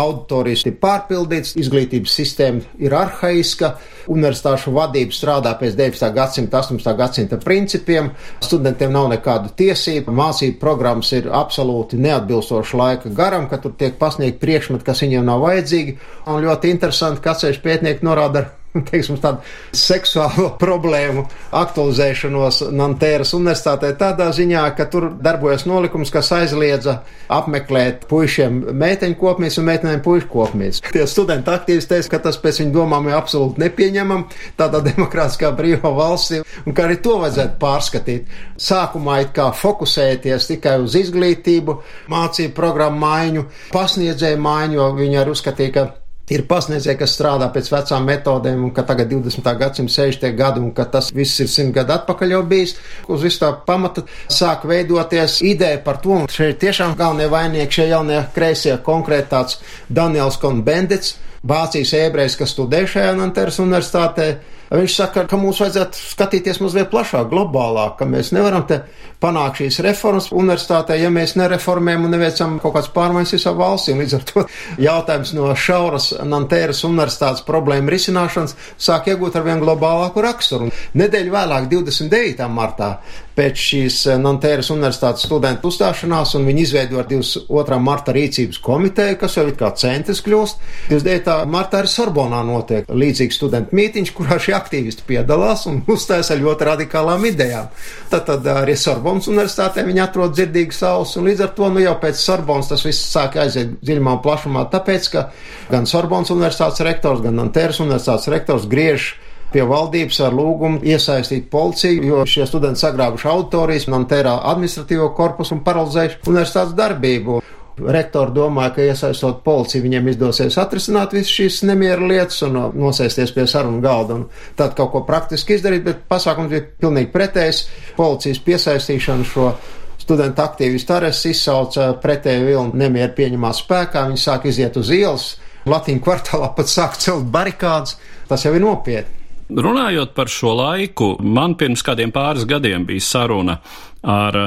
auditorijas 0.00 0.62
ir 0.70 0.76
pārpildīts, 0.82 1.56
izglītības 1.58 2.14
sistēma 2.20 2.78
ir 2.78 2.94
arhaiska, 2.94 3.72
universitāšu 4.10 4.74
vadība 4.74 5.14
strādā 5.14 5.56
pēc 5.58 5.74
19. 5.78 6.12
gadsimta, 6.14 6.62
18. 6.62 6.94
gadsimta 6.98 7.40
principiem, 7.42 8.12
studentiem 8.42 8.94
nav 8.94 9.10
nekādu 9.10 9.50
tiesību, 9.58 10.14
mācību 10.14 10.60
programmas 10.62 11.10
ir 11.16 11.26
absolūti 11.34 11.98
neatbilstoši 12.00 12.80
laika 12.80 13.14
garam, 13.18 13.50
ka 13.50 13.58
tur 13.62 13.74
tiek 13.78 13.98
pasniegt 13.98 14.38
priekšmeti, 14.42 14.86
kas 14.86 15.02
viņiem 15.02 15.26
nav 15.26 15.42
vajadzīgi. 15.42 15.98
Un 16.30 16.42
ļoti 16.46 16.70
interesanti, 16.70 17.22
ka 17.24 17.34
atsevišķi 17.34 17.66
pētnieki 17.66 18.06
norāda 18.06 18.44
ar 18.44 18.50
teiksim, 18.90 19.18
tādu 19.20 19.42
seksuālo 19.76 20.52
problēmu 20.62 21.24
aktualizēšanos 21.56 22.62
Nantēras 22.76 23.34
universitātē 23.36 23.92
tādā 23.98 24.30
ziņā, 24.34 24.64
ka 24.78 24.86
tur 24.90 25.10
darbojas 25.22 25.66
nolikums, 25.68 26.12
kas 26.14 26.30
aizliedza 26.36 27.00
apmeklēt 27.30 28.06
puišiem 28.10 28.60
meiteņu 28.80 29.18
kopmīs 29.20 29.58
un 29.60 29.68
meitenēm 29.70 30.02
puišu 30.04 30.30
kopmīs. 30.30 30.82
Tie 30.94 31.06
studenti 31.10 31.52
aktīvisti 31.52 31.94
teica, 31.94 32.12
ka 32.14 32.22
tas 32.28 32.40
pēc 32.42 32.62
viņu 32.64 32.74
domām 32.76 33.10
ir 33.10 33.18
absolūti 33.18 33.62
nepieņemam 33.64 34.26
tādā 34.60 34.82
demokrātiskā 34.86 35.52
brīvā 35.58 35.92
valstī 35.96 36.42
un 36.64 36.76
ka 36.76 36.86
arī 36.86 37.00
to 37.02 37.18
vajadzētu 37.22 37.58
pārskatīt. 37.62 38.36
Sākumā 38.60 39.20
it 39.24 39.34
kā 39.36 39.50
fokusēties 39.56 40.50
tikai 40.50 40.78
uz 40.84 40.96
izglītību, 41.00 41.80
mācību 42.12 42.54
programmu 42.56 43.02
maiņu, 43.02 43.46
pasniedzēju 43.74 44.42
maiņu, 44.44 44.78
jo 44.78 44.92
viņi 45.00 45.20
arī 45.22 45.34
uzskatīja, 45.34 45.74
ka 45.74 45.88
ir 46.30 46.44
pasniedzēji, 46.50 46.98
kas 47.00 47.14
strādā 47.16 47.50
pēc 47.52 47.70
vecām 47.72 48.06
metodēm, 48.08 48.66
un 48.68 48.74
ka 48.74 48.84
tagad 48.88 49.10
20. 49.12 49.46
gadsimta 49.60 49.94
60. 49.96 50.36
gadi, 50.38 50.62
un 50.64 50.74
ka 50.76 50.86
tas 50.90 51.10
viss 51.14 51.42
ir 51.42 51.50
simt 51.50 51.74
gadu 51.76 51.96
atpakaļ 51.96 52.36
jau 52.36 52.42
bijis. 52.50 52.76
Uz 53.10 53.24
visu 53.26 53.42
tā 53.42 53.50
pamata 53.66 54.06
sāk 54.30 54.66
veidoties 54.70 55.40
ideja 55.46 55.80
par 55.84 56.00
to, 56.04 56.22
un 56.22 56.30
šeit 56.30 56.60
tiešām 56.62 56.94
galvenie 56.98 57.30
vaininieki 57.32 57.80
šie 57.80 57.90
jaunie 57.90 58.22
kreisie 58.34 58.78
konkrēti 58.86 59.32
tāds 59.34 59.60
Daniels 59.88 60.38
Konbendits, 60.40 61.18
Vācijas 61.40 61.94
ebrejs, 61.96 62.34
kas 62.36 62.52
studē 62.52 62.82
šajā 62.84 63.14
Nanteras 63.16 63.56
universitātē. 63.62 64.26
Viņš 64.70 64.94
saka, 64.94 65.22
ka 65.26 65.38
mums 65.40 65.58
vajadzētu 65.62 65.98
skatīties 65.98 66.60
mazliet 66.62 66.90
plašāk, 66.92 67.30
globālāk, 67.32 67.96
ka 67.98 68.06
mēs 68.06 68.30
nevaram 68.36 68.66
te 68.68 68.82
panākt 69.20 69.60
šīs 69.60 69.80
reformas 69.84 70.30
universitātē, 70.32 70.96
ja 71.00 71.10
mēs 71.12 71.36
nereformējam 71.38 72.06
un 72.06 72.14
neveicam 72.14 72.58
kaut 72.62 72.76
kādas 72.76 72.90
pārmaiņas 72.94 73.34
visā 73.36 73.54
valstī. 73.56 73.96
Līdz 73.98 74.16
ar 74.16 74.26
to 74.30 74.44
jautājums 74.88 75.34
no 75.36 75.50
šauras 75.54 76.10
Nantēras 76.26 76.84
universitātes 76.88 77.44
problēmu 77.46 77.92
risināšanas 77.92 78.56
sāk 78.80 79.10
iegūt 79.12 79.36
ar 79.36 79.46
vien 79.46 79.62
globālāku 79.62 80.24
raksturu. 80.24 80.70
Nedēļu 81.00 81.34
vēlāk, 81.34 81.68
29. 81.72 82.48
martā, 82.54 82.94
pēc 83.40 83.60
šīs 83.64 83.98
Nantēras 84.20 84.70
universitātes 84.74 85.24
studentu 85.28 85.70
uzstāšanās, 85.70 86.34
un 86.36 86.48
viņi 86.48 86.64
izveidoja 86.66 87.06
22. 87.08 87.78
marta 87.80 88.14
rīcības 88.16 88.60
komiteju, 88.64 89.18
kas 89.20 89.36
jau 89.38 89.46
ir 89.48 89.56
kā 89.58 89.70
centrs 89.80 90.20
kļūst. 90.26 90.64
29. 90.90 91.36
martā 91.50 91.80
arī 91.80 91.92
Sorbonā 91.92 92.42
notiek 92.46 92.90
līdzīgs 92.90 93.38
studentu 93.40 93.76
mītiņš, 93.78 94.12
kurā 94.16 94.40
šie 94.42 94.56
aktīvisti 94.58 95.06
piedalās 95.08 95.66
un 95.70 95.80
uzstājas 95.90 96.32
ar 96.34 96.42
ļoti 96.42 96.68
radikālām 96.72 97.24
idejām. 97.30 97.70
Tad, 98.10 98.26
tad 98.28 98.48
arī 98.52 98.76
Sorbonas 99.10 99.26
universitātē 99.26 99.82
viņi 99.82 100.00
atrod 100.04 100.34
dzirdīgas 100.36 100.84
ausis, 100.86 101.16
un 101.18 101.24
līdz 101.26 101.40
ar 101.42 101.48
to 101.56 101.68
nu 101.74 101.80
jau 101.82 101.96
pēc 101.98 102.20
Sorbonas 102.20 102.68
tas 102.70 102.84
viss 102.86 103.08
sāk 103.10 103.34
aiziet 103.42 103.72
dziļumā 103.82 104.12
un 104.14 104.20
plašumā, 104.22 104.62
tāpēc, 104.70 105.08
ka 105.10 105.22
gan 105.70 105.88
Sorbonas 105.90 106.30
universitātes 106.30 106.84
rektors, 106.86 107.18
gan 107.24 107.34
Nantēras 107.34 107.80
universitātes 107.82 108.30
rektors 108.30 108.68
griež 108.70 109.08
pie 109.50 109.64
valdības 109.66 110.20
ar 110.22 110.36
lūgumu 110.38 110.84
iesaistīt 110.86 111.48
policiju, 111.50 112.04
jo 112.06 112.22
šie 112.22 112.46
studenti 112.46 112.84
sagrābuši 112.84 113.30
auditorijas, 113.32 113.88
Nantērā 113.90 114.36
administratīvo 114.52 115.10
korpusu 115.18 115.56
un 115.56 115.64
paralizējuši 115.66 116.22
universitātes 116.30 116.78
darbību. 116.78 117.40
Rektori 117.80 118.34
domāja, 118.36 118.74
ka 118.76 118.84
iesaistot 118.84 119.42
policiju, 119.46 119.84
viņiem 119.86 120.08
izdosies 120.12 120.58
atrisināt 120.60 121.14
visas 121.16 121.32
šīs 121.32 121.60
nemiera 121.68 122.06
lietas 122.06 122.42
un 122.46 122.58
nosēsties 122.76 123.34
pie 123.36 123.46
sarunu 123.50 123.82
galda 123.84 124.18
un 124.18 124.24
tad 124.58 124.74
kaut 124.78 124.92
ko 124.94 125.04
praktiski 125.08 125.56
izdarīt, 125.56 125.84
bet 125.86 126.02
pasākums 126.10 126.52
bija 126.52 126.66
pilnīgi 126.82 127.12
pretējs. 127.14 127.62
Policijas 127.96 128.42
piesaistīšana 128.46 129.28
šo 129.28 129.52
studentu 130.00 130.42
aktīvistu 130.42 130.96
arestu 130.96 131.30
izsauca 131.34 131.92
pretēju 132.02 132.48
vilnu 132.48 132.80
nemieru 132.80 133.14
pieņemā 133.16 133.52
spēkā, 133.56 134.08
viņi 134.10 134.24
sāk 134.24 134.48
iziet 134.50 134.76
uz 134.80 134.90
ielas, 134.94 135.30
Latīņu 135.68 136.00
kvartālā 136.00 136.54
pat 136.56 136.70
sāk 136.72 136.94
celt 136.96 137.26
barikādas, 137.32 137.98
tas 138.28 138.46
jau 138.46 138.54
ir 138.56 138.62
nopietni. 138.64 139.18
Runājot 139.50 140.14
par 140.14 140.30
šo 140.30 140.54
laiku, 140.56 141.16
man 141.20 141.56
pirms 141.58 141.82
kādiem 141.84 142.12
pāris 142.14 142.46
gadiem 142.48 142.86
bija 142.86 143.02
saruna 143.02 143.58
ar 144.06 144.38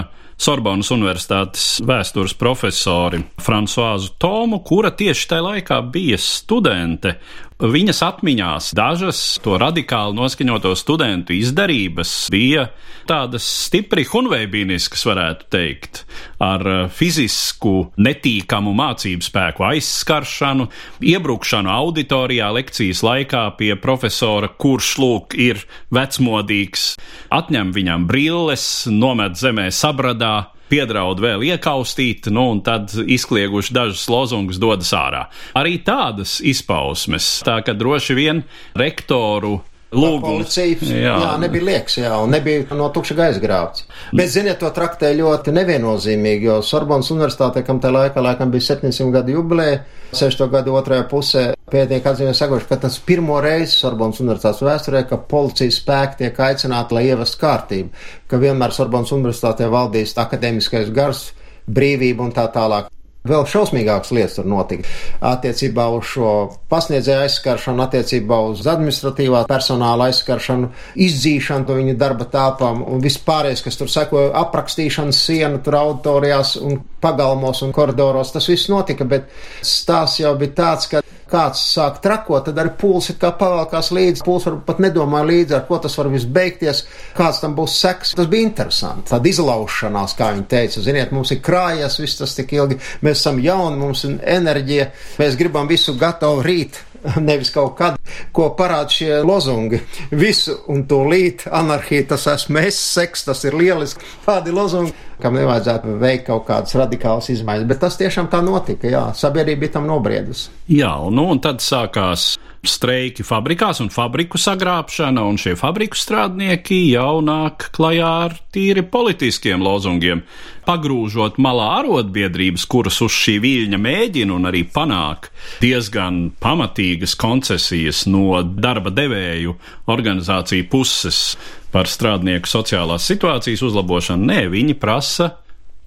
Sorbonas 0.43 0.89
Universitātes 0.91 1.65
vēstures 1.87 2.33
profesori 2.35 3.21
Fransuāzu 3.39 4.09
Tomu, 4.19 4.57
kura 4.67 4.89
tieši 4.91 5.29
tajā 5.31 5.43
laikā 5.45 5.77
bija 5.93 6.17
studente. 6.19 7.13
Viņas 7.63 8.01
atmiņās 8.03 8.65
dažas 8.75 9.19
to 9.39 9.53
radikāli 9.55 10.17
noskaņoto 10.17 10.73
studentu 10.75 11.31
izdarības 11.31 12.11
bija 12.33 12.65
tādas 13.07 13.45
stipri 13.47 14.03
hunveibīniskas, 14.03 15.05
varētu 15.07 15.47
teikt, 15.55 16.01
ar 16.43 16.89
fizisku 16.91 17.93
netīkamu 17.95 18.73
mācību 18.75 19.23
spēku 19.23 19.63
aizskaršanu, 19.69 20.67
iebrukšanu 21.07 21.71
auditorijā 21.71 22.49
lekcijas 22.51 22.99
laikā 23.07 23.45
pie 23.55 23.77
profesora, 23.79 24.51
kurš 24.51 24.97
lūk 24.99 25.37
ir 25.39 25.63
vecmodīgs, 25.95 26.97
atņem 27.31 27.71
viņam 27.79 28.09
brilles, 28.11 28.67
nomet 28.91 29.39
zemē 29.39 29.69
sabradā, 29.71 30.49
piedraud 30.73 31.21
vēl 31.21 31.45
iekaustīt, 31.53 32.31
nu, 32.33 32.47
un 32.55 32.63
tad 32.65 32.93
izklieguši 32.93 33.75
dažus 33.75 34.07
lozungus 34.11 34.61
dodas 34.61 34.89
ārā. 34.97 35.27
Arī 35.59 35.77
tādas 35.85 36.39
izpausmes, 36.41 37.35
tā 37.45 37.59
ka 37.65 37.77
droši 37.77 38.17
vien 38.17 38.43
rektoru 38.79 39.59
Lūgums. 39.93 40.55
Jā. 40.57 41.13
jā, 41.21 41.33
nebija 41.37 41.65
liekas, 41.67 41.99
jā, 41.99 42.13
un 42.17 42.31
nebija 42.33 42.65
no 42.73 42.87
tukša 42.93 43.17
gaisa 43.19 43.41
grābts. 43.43 43.85
Bet, 44.09 44.31
ziniet, 44.33 44.57
to 44.61 44.71
traktē 44.73 45.11
ļoti 45.19 45.53
neviennozīmīgi, 45.53 46.49
jo 46.49 46.55
Sorbonas 46.65 47.11
universitāte, 47.13 47.61
kam 47.67 47.81
tajā 47.83 47.99
laikā 47.99 48.23
laikam 48.25 48.53
bija 48.53 48.71
700 48.73 49.13
gadu 49.13 49.37
jubileja, 49.37 49.83
6. 50.17 50.47
gadu 50.49 50.73
otrajā 50.79 51.05
pusē 51.11 51.51
pētnieki 51.73 52.09
atzīmē 52.11 52.33
sagoši, 52.37 52.69
ka 52.69 52.77
tas 52.85 52.99
pirmo 53.01 53.39
reizi 53.41 53.79
Sorbonas 53.79 54.21
universitātes 54.21 54.61
vēsturē, 54.65 55.03
ka 55.09 55.17
policijas 55.33 55.81
spēki 55.81 56.21
tiek 56.21 56.41
aicināti, 56.47 56.93
lai 56.97 57.07
ievestu 57.09 57.41
kārtību, 57.41 58.03
ka 58.29 58.41
vienmēr 58.45 58.75
Sorbonas 58.75 59.13
universitātē 59.15 59.71
valdīs 59.73 60.13
akadēmiskais 60.21 60.93
gars, 60.93 61.31
brīvība 61.65 62.27
un 62.27 62.35
tā 62.35 62.45
tālāk. 62.53 62.92
Vēl 63.23 63.45
šausmīgākas 63.47 64.11
lietas 64.11 64.33
tur 64.35 64.47
notika. 64.51 64.89
Attiecībā 65.23 65.85
uz 65.95 66.09
šo 66.11 66.31
pasniedzēju 66.67 67.23
aizskaršanu, 67.23 67.79
attiecībā 67.85 68.39
uz 68.49 68.65
administratīvā 68.67 69.45
personāla 69.47 70.09
aizskaršanu, 70.11 70.67
izdzīšanu 71.05 71.69
no 71.69 71.77
viņa 71.77 71.93
darba 72.01 72.27
telpām 72.33 72.83
un 72.83 72.99
vispārējais, 73.05 73.63
kas 73.63 73.79
tur 73.79 73.93
sekoja 73.93 74.33
aprakstīšanas 74.41 75.23
sienu, 75.29 75.63
tur 75.63 75.79
auditorijās 75.79 76.57
un 76.59 76.81
pagalmos 77.03 77.63
un 77.63 77.71
koridoros. 77.71 78.35
Tas 78.35 78.51
viss 78.51 78.67
notika, 78.71 79.07
bet 79.07 79.31
stāsts 79.63 80.19
jau 80.19 80.35
bija 80.39 80.57
tāds, 80.59 80.91
ka 80.91 81.03
kāds 81.33 81.61
sāk 81.73 81.99
trakot, 82.03 82.45
tad 82.47 82.59
arī 82.61 82.73
pūls 82.79 83.09
ir 83.11 83.17
kā 83.21 83.31
pavalkās 83.37 83.91
līdzi. 83.95 84.23
Pūls 84.25 84.47
varbūt 84.47 84.65
pat 84.67 84.81
nedomā 84.83 85.23
līdzi, 85.25 85.55
ar 85.57 85.65
ko 85.69 85.79
tas 85.81 85.95
var 85.97 86.09
viss 86.13 86.29
beigties, 86.29 86.83
kāds 87.17 87.41
tam 87.43 87.55
būs 87.57 87.77
seks. 87.81 88.13
Tas 88.17 88.29
bija 88.29 88.47
interesanti. 88.49 89.09
Tāda 89.09 89.31
izlaušanās, 89.31 90.15
kā 90.19 90.29
viņi 90.35 90.47
teica, 90.51 90.83
ziniet, 90.85 91.13
mums 91.15 91.33
ir 91.33 91.41
krājies 91.45 91.97
viss 92.01 92.19
tas 92.19 92.35
tik 92.37 92.53
ilgi, 92.57 92.79
mēs 93.05 93.12
esam 93.13 93.39
jauni, 93.43 93.79
mums 93.79 94.03
ir 94.07 94.17
enerģija, 94.37 94.89
mēs 95.21 95.37
gribam 95.39 95.69
visu 95.69 95.95
gatavu 95.99 96.43
rīt. 96.45 96.81
Nevis 97.27 97.51
kaut 97.51 97.73
kad, 97.79 97.97
ko 98.35 98.49
parāda 98.57 98.93
šie 98.93 99.17
lozungi. 99.27 99.81
Visu 100.15 100.55
un 100.71 100.85
tūlīt 100.87 101.47
anarhija, 101.51 102.07
tas 102.13 102.27
esmu 102.31 102.61
es, 102.63 102.79
seks, 102.79 103.25
tas 103.27 103.43
ir 103.47 103.57
lieliski. 103.59 104.07
Tādi 104.23 104.53
lozungi, 104.55 104.93
kam 105.23 105.37
nevajadzētu 105.39 105.97
veikt 106.01 106.27
kaut 106.29 106.47
kādas 106.49 106.75
radikālas 106.79 107.31
izmaiņas. 107.33 107.67
Bet 107.69 107.83
tas 107.83 107.99
tiešām 107.99 108.29
tā 108.31 108.43
notika, 108.45 108.89
jā. 108.91 109.05
Sabiedrība 109.17 109.65
bija 109.65 109.77
tam 109.79 109.87
nobriedusi. 109.89 110.51
Jā, 110.71 110.95
nu 111.11 111.29
un 111.33 111.41
tad 111.43 111.63
sākās 111.63 112.33
streiki 112.63 113.25
fabrikās 113.27 113.81
un 113.83 113.89
fabriku 113.91 114.39
sagrābšana, 114.39 115.23
un 115.27 115.37
šie 115.39 115.55
fabriku 115.59 115.99
strādnieki 115.99 116.79
jau 116.93 117.19
nāk 117.25 117.67
klajā 117.75 118.11
ar 118.27 118.35
tīri 118.55 118.85
politiskiem 118.87 119.63
lozungiem, 119.63 120.21
pagrūžot 120.63 121.39
malā 121.43 121.67
arotbiedrības, 121.81 122.63
kuras 122.71 123.01
uz 123.03 123.11
šī 123.17 123.35
viļņa 123.43 123.79
mēģina 123.83 124.35
un 124.35 124.47
arī 124.47 124.63
panāk 124.63 125.27
diezgan 125.63 126.29
pamatīgas 126.43 127.17
koncesijas 127.19 128.05
no 128.07 128.39
darba 128.43 128.93
devēju 128.95 129.57
organizāciju 129.91 130.69
puses 130.71 131.25
par 131.73 131.89
strādnieku 131.89 132.49
sociālās 132.49 133.07
situācijas 133.09 133.63
uzlabošanu. 133.65 134.29
Nē, 134.29 134.45
viņi 134.53 134.77
prasa 134.79 135.33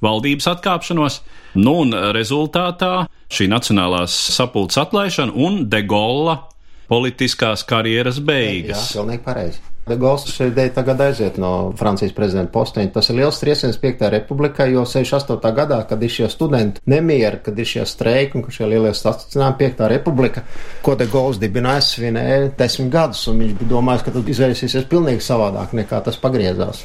valdības 0.04 0.50
atkāpšanos, 0.56 1.20
nu 1.62 1.78
un 1.84 1.94
rezultātā 2.16 3.06
šī 3.32 3.48
nacionālās 3.50 4.14
sapulces 4.34 4.82
atlaišana 4.82 5.34
un 5.46 5.64
de 5.70 5.82
Gola 5.86 6.40
politiskās 6.90 7.64
karjeras 7.66 8.20
beigas. 8.22 8.90
Jā, 8.92 9.00
pilnīgi 9.00 9.24
pareizi. 9.24 9.62
De 9.86 9.94
Gauls 9.96 10.24
šeit 10.26 10.56
tagad 10.74 10.98
aiziet 11.00 11.36
no 11.38 11.70
Francijas 11.78 12.10
prezidenta 12.14 12.50
posteņa. 12.56 12.90
Tas 12.96 13.06
ir 13.06 13.20
liels 13.20 13.36
trieciens 13.38 13.76
5. 13.78 14.00
republikai, 14.10 14.72
jo 14.72 14.82
68. 14.82 15.52
gadā, 15.54 15.78
kad 15.86 16.02
ir 16.02 16.10
šie 16.10 16.26
studenti 16.32 16.82
nemieri, 16.90 17.38
kad 17.44 17.58
ir 17.58 17.68
šie 17.70 17.84
streiki 17.86 18.34
un 18.34 18.42
kad 18.42 18.56
šie 18.56 18.66
lielie 18.72 18.90
stacionāri 18.90 19.54
5. 19.60 19.84
republika, 19.92 20.42
ko 20.82 20.96
De 20.98 21.06
Gauls 21.12 21.38
dibināja, 21.38 21.84
svinēja 21.86 22.50
desmit 22.58 22.90
gadus, 22.96 23.22
un 23.30 23.38
viņš 23.44 23.54
bija 23.60 23.70
domājis, 23.76 24.02
ka 24.02 24.16
tas 24.16 24.34
izvērsīsies 24.34 24.90
pilnīgi 24.90 25.22
savādāk 25.22 25.78
nekā 25.78 26.02
tas 26.08 26.18
pagriezās. 26.18 26.82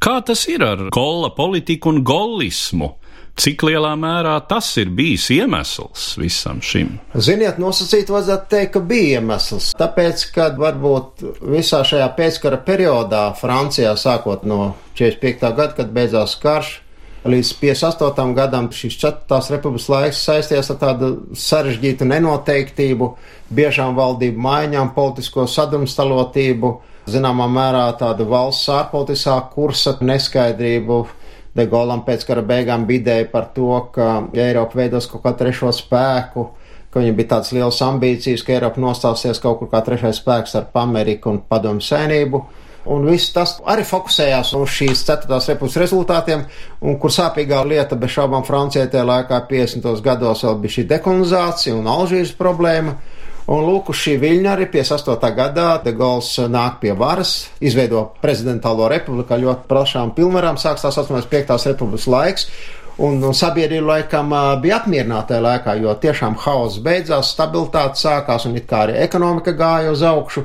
Kā 0.00 0.16
tas 0.24 0.46
ir 0.48 0.64
ar 0.64 0.88
kola 0.96 1.34
politiku 1.36 1.92
un 1.92 2.00
gollismu? 2.00 2.94
Cik 3.40 3.62
lielā 3.64 3.94
mērā 3.96 4.34
tas 4.44 4.66
ir 4.76 4.90
bijis 4.92 5.30
iemesls 5.32 6.10
visam 6.20 6.58
šim? 6.60 6.90
Ziniet, 7.16 7.56
nosacīt 7.62 8.10
vajadzētu 8.12 8.50
teikt, 8.52 8.72
ka 8.74 8.82
bija 8.84 9.16
iemesls. 9.16 9.70
Tāpēc, 9.80 10.24
kad 10.34 10.58
varbūt 10.60 11.24
visā 11.48 11.80
šajā 11.88 12.10
pēckara 12.18 12.58
periodā 12.66 13.22
Francijā, 13.38 13.94
sākot 13.96 14.44
no 14.44 14.74
45. 14.98 15.54
gada, 15.56 15.72
kad 15.78 15.94
beidzās 15.96 16.34
karš, 16.42 16.74
līdz 17.32 17.52
58. 17.62 18.34
gadam 18.36 18.68
šīs 18.76 18.98
četrās 19.00 19.48
republikas 19.54 19.88
laiks 19.92 20.20
saisties 20.28 20.68
ar 20.74 20.80
tādu 20.82 21.10
sarežģītu 21.32 22.10
nenoteiktību, 22.12 23.08
biežām 23.56 23.96
valdību 23.96 24.44
maiņām, 24.50 24.92
politisko 24.96 25.46
sadrumstalotību, 25.48 26.74
zināmā 27.08 27.48
mērā 27.48 27.86
tādu 28.04 28.28
valsts 28.28 28.68
ārpolitiskā 28.76 29.38
kursa 29.54 29.96
neskaidrību, 30.04 31.00
De 31.56 31.66
Gaulam 31.66 32.04
pēc 32.06 32.24
kara 32.28 32.44
beigām 32.46 32.86
bidēja 32.86 33.26
par 33.32 33.50
to, 33.54 33.72
ka 33.94 34.08
Eiropa 34.38 34.78
veidos 34.78 35.08
kaut 35.10 35.24
kā 35.24 35.32
trešo 35.38 35.72
spēku, 35.74 36.46
ka 36.90 37.02
viņam 37.02 37.16
bija 37.18 37.32
tādas 37.34 37.52
lielas 37.54 37.80
ambīcijas, 37.82 38.44
ka 38.46 38.54
Eiropa 38.54 38.82
nostāsies 38.82 39.42
kaut 39.42 39.58
kur 39.58 39.70
kā 39.72 39.82
trešais 39.86 40.22
spēks 40.22 40.56
ar 40.58 40.70
Ameriku 40.82 41.32
un 41.34 41.40
Padomu 41.48 41.82
sēnību. 41.82 42.44
Un 42.90 43.04
viss 43.04 43.34
tas 43.34 43.58
arī 43.68 43.82
fokusējās 43.84 44.54
uz 44.56 44.70
šīs 44.72 45.02
ceturtās 45.04 45.50
republikas 45.50 45.82
rezultātiem, 45.82 46.46
un 46.80 46.96
kur 47.02 47.12
sāpīgā 47.12 47.60
lieta 47.68 47.98
bez 48.00 48.14
šaubām 48.14 48.46
Francijai 48.46 48.88
tajā 48.88 49.04
laikā 49.04 49.42
50. 49.50 49.90
gados 50.06 50.44
vēl 50.46 50.56
bija 50.62 50.76
šī 50.78 50.86
dekolonizācija 50.94 51.76
un 51.76 51.90
Alžīras 51.92 52.32
problēma. 52.38 52.96
Un 53.48 53.64
lūk, 53.66 53.94
šī 53.96 54.18
viļņa 54.20 54.50
arī 54.52 54.66
58. 54.70 55.30
gadā 55.36 55.68
De 55.84 55.94
Gauls 55.96 56.34
nāk 56.52 56.80
pie 56.82 56.92
varas, 56.98 57.48
izveido 57.60 58.10
prezidentālo 58.22 58.90
republiku 58.92 59.34
ar 59.34 59.40
ļoti 59.44 59.70
plašām 59.70 60.12
pilnvarām, 60.18 60.60
sāks 60.60 60.84
tā 60.84 60.92
saucamais 60.94 61.26
piektās 61.30 61.66
republikas 61.70 62.06
laiks. 62.10 62.50
Un, 63.00 63.16
un 63.24 63.32
sabiedrība 63.32 63.94
laikam 63.94 64.32
bija 64.60 64.76
apmierināta 64.82 65.30
tajā 65.30 65.42
laikā, 65.46 65.74
jo 65.80 65.94
tiešām 66.02 66.34
hauss 66.42 66.82
beidzās, 66.84 67.30
stabilitāte 67.32 67.96
sākās 67.96 68.44
un 68.44 68.58
it 68.60 68.66
kā 68.68 68.82
arī 68.84 68.98
ekonomika 69.00 69.54
gāja 69.56 69.94
uz 69.94 70.02
augšu, 70.04 70.42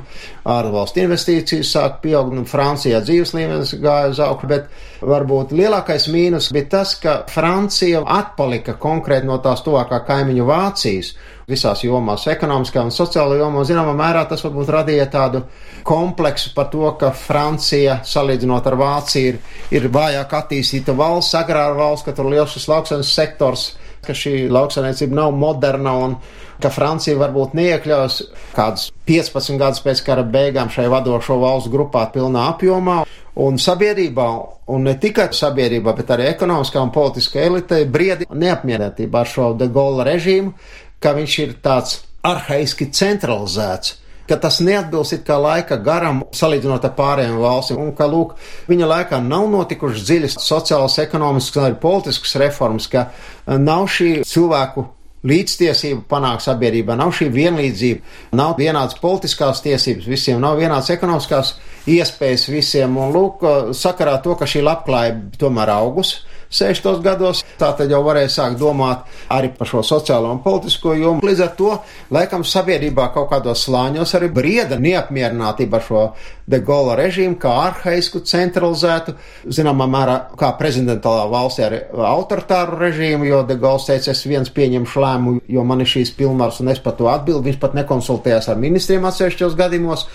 ārvalstu 0.48 1.02
investīcijas 1.02 1.74
sāk 1.76 1.98
pieaugt, 2.06 2.32
un 2.32 2.48
Francijā 2.48 3.02
dzīves 3.04 3.34
līmenis 3.36 3.74
gāja 3.82 4.08
uz 4.14 4.22
augšu, 4.24 4.48
bet 4.48 4.72
varbūt 5.04 5.52
lielākais 5.52 6.08
mīnus 6.08 6.48
bija 6.56 6.70
tas, 6.78 6.94
ka 7.02 7.18
Francija 7.28 8.00
atpalika 8.16 8.78
konkrēti 8.80 9.28
no 9.28 9.36
tās 9.44 9.60
tuvākā 9.66 10.00
kaimiņu 10.08 10.48
Vācijas 10.48 11.12
visās 11.50 11.84
jomās, 11.86 12.26
ekonomiskā 12.30 12.82
un 12.82 12.92
sociālā 12.94 13.38
jomā. 13.38 13.62
Zināmā 13.66 13.94
mērā 13.96 14.24
tas 14.26 14.42
varbūt 14.42 14.70
radīja 14.74 15.06
tādu 15.12 15.44
kompleksu 15.86 16.50
par 16.56 16.70
to, 16.72 16.88
ka 16.98 17.12
Francija, 17.14 18.00
salīdzinot 18.06 18.66
ar 18.66 18.78
Vāciju, 18.80 19.34
ir, 19.34 19.38
ir 19.78 19.90
vājāk 19.94 20.34
attīstīta 20.40 20.96
valsts, 20.98 21.36
agrāra 21.38 21.76
valsts, 21.78 22.06
ka 22.06 22.16
tur 22.16 22.32
liels 22.32 22.54
šis 22.56 22.66
lauksainas 22.72 23.12
sektors, 23.14 23.68
ka 24.06 24.14
šī 24.14 24.48
lauksainiecība 24.50 25.20
nav 25.22 25.38
moderna 25.38 25.94
un 26.02 26.18
ka 26.62 26.70
Francija 26.72 27.18
varbūt 27.20 27.54
neiekļaus 27.58 28.20
kādus 28.56 28.90
15 29.06 29.60
gadus 29.60 29.82
pēc 29.84 30.02
kara 30.06 30.24
beigām 30.26 30.70
šai 30.72 30.88
vadošo 30.90 31.38
valstu 31.42 31.72
grupā 31.74 32.08
pilnā 32.14 32.48
apjomā. 32.54 33.04
Un 33.36 33.58
sabiedrībā, 33.60 34.26
un 34.72 34.86
ne 34.88 34.94
tikai 34.96 35.26
sabiedrībā, 35.36 35.92
bet 35.98 36.08
arī 36.14 36.30
ekonomiskā 36.30 36.80
un 36.80 36.92
politiskā 36.94 37.42
elite 37.44 37.82
briedi 37.92 38.24
neapmierinātība 38.32 39.20
ar 39.20 39.28
šo 39.28 39.50
de 39.60 39.68
Gaulle 39.74 40.06
režīmu, 40.08 40.54
ka 41.00 41.14
viņš 41.16 41.38
ir 41.44 41.54
tāds 41.64 42.00
arhaiski 42.26 42.90
centralizēts 42.90 43.96
ka 44.26 44.36
tas 44.42 44.58
neatbilst 44.60 45.28
laika 45.28 45.78
garam, 45.82 46.24
salīdzinot 46.34 46.84
ar 46.86 46.94
pārējām 46.96 47.38
valstīm, 47.42 47.78
un 47.82 47.94
ka, 47.96 48.08
lūk, 48.10 48.34
viņa 48.70 48.90
laikā 48.90 49.20
nav 49.22 49.46
notikušas 49.52 50.02
dziļas 50.08 50.36
sociālas, 50.42 50.98
ekonomiskas 51.02 51.68
arī 51.68 51.78
politiskas 51.82 52.36
reformas, 52.42 52.90
ka 52.90 53.08
nav 53.46 53.86
šī 53.92 54.10
cilvēku 54.26 54.88
līdztiesība 55.26 56.04
panāk 56.10 56.42
sabiedrībā, 56.44 56.94
nav 56.98 57.12
šī 57.16 57.30
vienlīdzība, 57.34 58.16
nav 58.38 58.54
vienādas 58.60 58.98
politiskās 59.02 59.62
tiesības 59.64 60.06
visiem, 60.10 60.42
nav 60.42 60.58
vienādas 60.60 60.92
ekonomiskās 60.94 61.56
iespējas 61.90 62.46
visiem, 62.50 62.98
un 63.00 63.14
lūk, 63.14 63.46
sakarā 63.74 64.18
to, 64.22 64.36
ka 64.38 64.46
šī 64.50 64.62
labklājība 64.66 65.40
tomēr 65.40 65.72
augus 65.78 66.20
60. 66.50 67.02
gados. 67.04 67.42
Tā 67.60 67.72
tad 67.76 67.90
jau 67.90 68.02
varēja 68.06 68.30
sākt 68.32 68.60
domāt 68.60 69.06
arī 69.32 69.50
par 69.56 69.68
šo 69.70 69.82
sociālo 69.86 70.30
un 70.34 70.42
politisko 70.44 70.94
jomu. 70.96 71.24
Līdz 71.26 71.42
ar 71.44 71.52
to, 71.58 71.72
laikam, 72.14 72.44
sabiedrībā 72.46 73.10
kaut 73.14 73.30
kādos 73.32 73.66
slāņos 73.66 74.14
arī 74.18 74.30
brieda 74.32 74.78
neapmierinātība 74.80 75.80
ar 75.80 75.86
šo 75.86 76.06
de 76.46 76.60
Gaulle 76.62 76.94
režīmu, 77.00 77.38
kā 77.42 77.52
arhaisku, 77.64 78.22
centralizētu, 78.26 79.16
zināmā 79.50 79.88
mērā, 79.90 80.16
kā 80.38 80.52
prezidentālā 80.60 81.26
valstī 81.32 81.66
ar 81.66 81.76
autoritāru 82.12 82.78
režīmu, 82.84 83.26
jo 83.26 83.42
de 83.48 83.58
Gaulle 83.60 83.82
teica, 83.88 84.14
es 84.14 84.24
viens 84.28 84.52
pieņemšu 84.54 85.02
lēmumu, 85.02 85.44
jo 85.50 85.66
man 85.66 85.82
ir 85.82 85.90
šīs 85.90 86.14
pilnvaras 86.18 86.62
un 86.62 86.70
es 86.74 86.82
par 86.82 86.94
to 86.98 87.10
atbildu. 87.10 87.48
Viņš 87.48 87.62
pat 87.62 87.74
nekonsultējās 87.80 88.50
ar 88.52 88.62
ministriem 88.62 89.08
atsevišķos 89.10 89.58
gadījumos. 89.58 90.06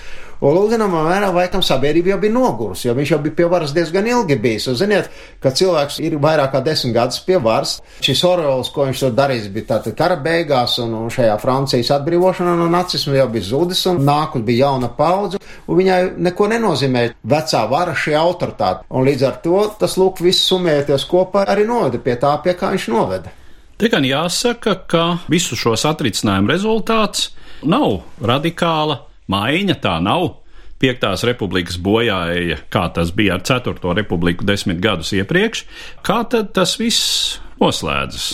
Zināmā 0.41 1.03
mērā, 1.05 1.27
laikam 1.35 1.61
sabiedrība 1.61 2.15
jau 2.15 2.19
bija 2.23 2.33
nogurusi, 2.33 2.87
jo 2.87 2.95
viņš 2.97 3.11
jau 3.13 3.19
bija 3.21 3.35
pie 3.37 3.45
varas 3.51 3.73
diezgan 3.75 4.07
ilgi 4.09 4.39
bijis. 4.41 4.65
Un, 4.71 4.77
ziniet, 4.79 5.09
ka 5.39 5.51
cilvēks 5.53 5.99
ir 6.01 6.15
vairāk 6.21 6.55
kā 6.55 6.61
desmit 6.65 6.95
gadus 6.95 7.19
pie 7.27 7.37
varas. 7.37 7.75
Šis 8.01 8.23
Orwells, 8.25 8.71
ko 8.73 8.87
viņš 8.87 9.03
tur 9.03 9.13
darījis, 9.19 9.51
bija 9.53 9.67
tātad 9.75 9.93
kara 9.99 10.17
beigās, 10.17 10.79
un, 10.81 10.95
šajā 11.13 11.35
Francijas 11.43 11.91
atbrīvošanā 11.93 12.55
no 12.57 12.65
nacismu 12.73 13.13
jau 13.19 13.27
bija 13.29 13.49
zudis, 13.51 13.83
un 13.91 14.01
nākus 14.07 14.41
bija 14.47 14.65
jauna 14.65 14.89
paudze, 14.97 15.37
un 15.67 15.77
viņai 15.77 15.99
neko 16.29 16.49
nenozīmē 16.55 17.05
vecā 17.21 17.61
vara 17.69 17.93
šī 17.93 18.17
autoritāte. 18.17 18.87
Un 18.89 19.05
līdz 19.05 19.27
ar 19.29 19.37
to 19.45 19.61
tas, 19.77 19.99
lūk, 20.01 20.23
viss 20.25 20.49
sumējoties 20.49 21.05
kopā 21.11 21.45
arī 21.53 21.67
noveda 21.69 22.01
pie 22.01 22.17
tā, 22.17 22.33
pie 22.41 22.57
kā 22.57 22.73
viņš 22.73 22.89
noveda. 22.95 23.35
Te 23.77 23.89
gan 23.93 24.05
jāsaka, 24.05 24.75
ka 24.89 25.05
visu 25.29 25.57
šo 25.57 25.77
satricinājumu 25.77 26.49
rezultāts 26.49 27.29
nav 27.61 28.01
radikāla 28.25 29.03
maiņa 29.31 29.79
tā 29.83 29.97
nav. 30.03 30.37
Piektās 30.81 31.21
republikas 31.27 31.77
bojāja, 31.77 32.57
kā 32.73 32.87
tas 32.95 33.11
bija 33.13 33.35
ar 33.37 33.43
Ceturto 33.45 33.93
republiku 33.93 34.47
desmit 34.49 34.79
gadus 34.81 35.11
iepriekš. 35.13 35.67
Kā 36.01 36.23
tad 36.25 36.55
tas 36.57 36.73
viss 36.81 37.37
noslēdzas? 37.61 38.31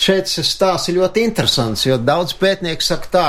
Šeit 0.00 0.32
šis 0.32 0.54
stāsts 0.56 0.88
ir 0.88 0.96
ļoti 0.96 1.26
interesants, 1.28 1.84
jo 1.84 1.98
daudz 2.00 2.32
pētnieku 2.40 2.86
saka 2.86 3.10
tā, 3.12 3.26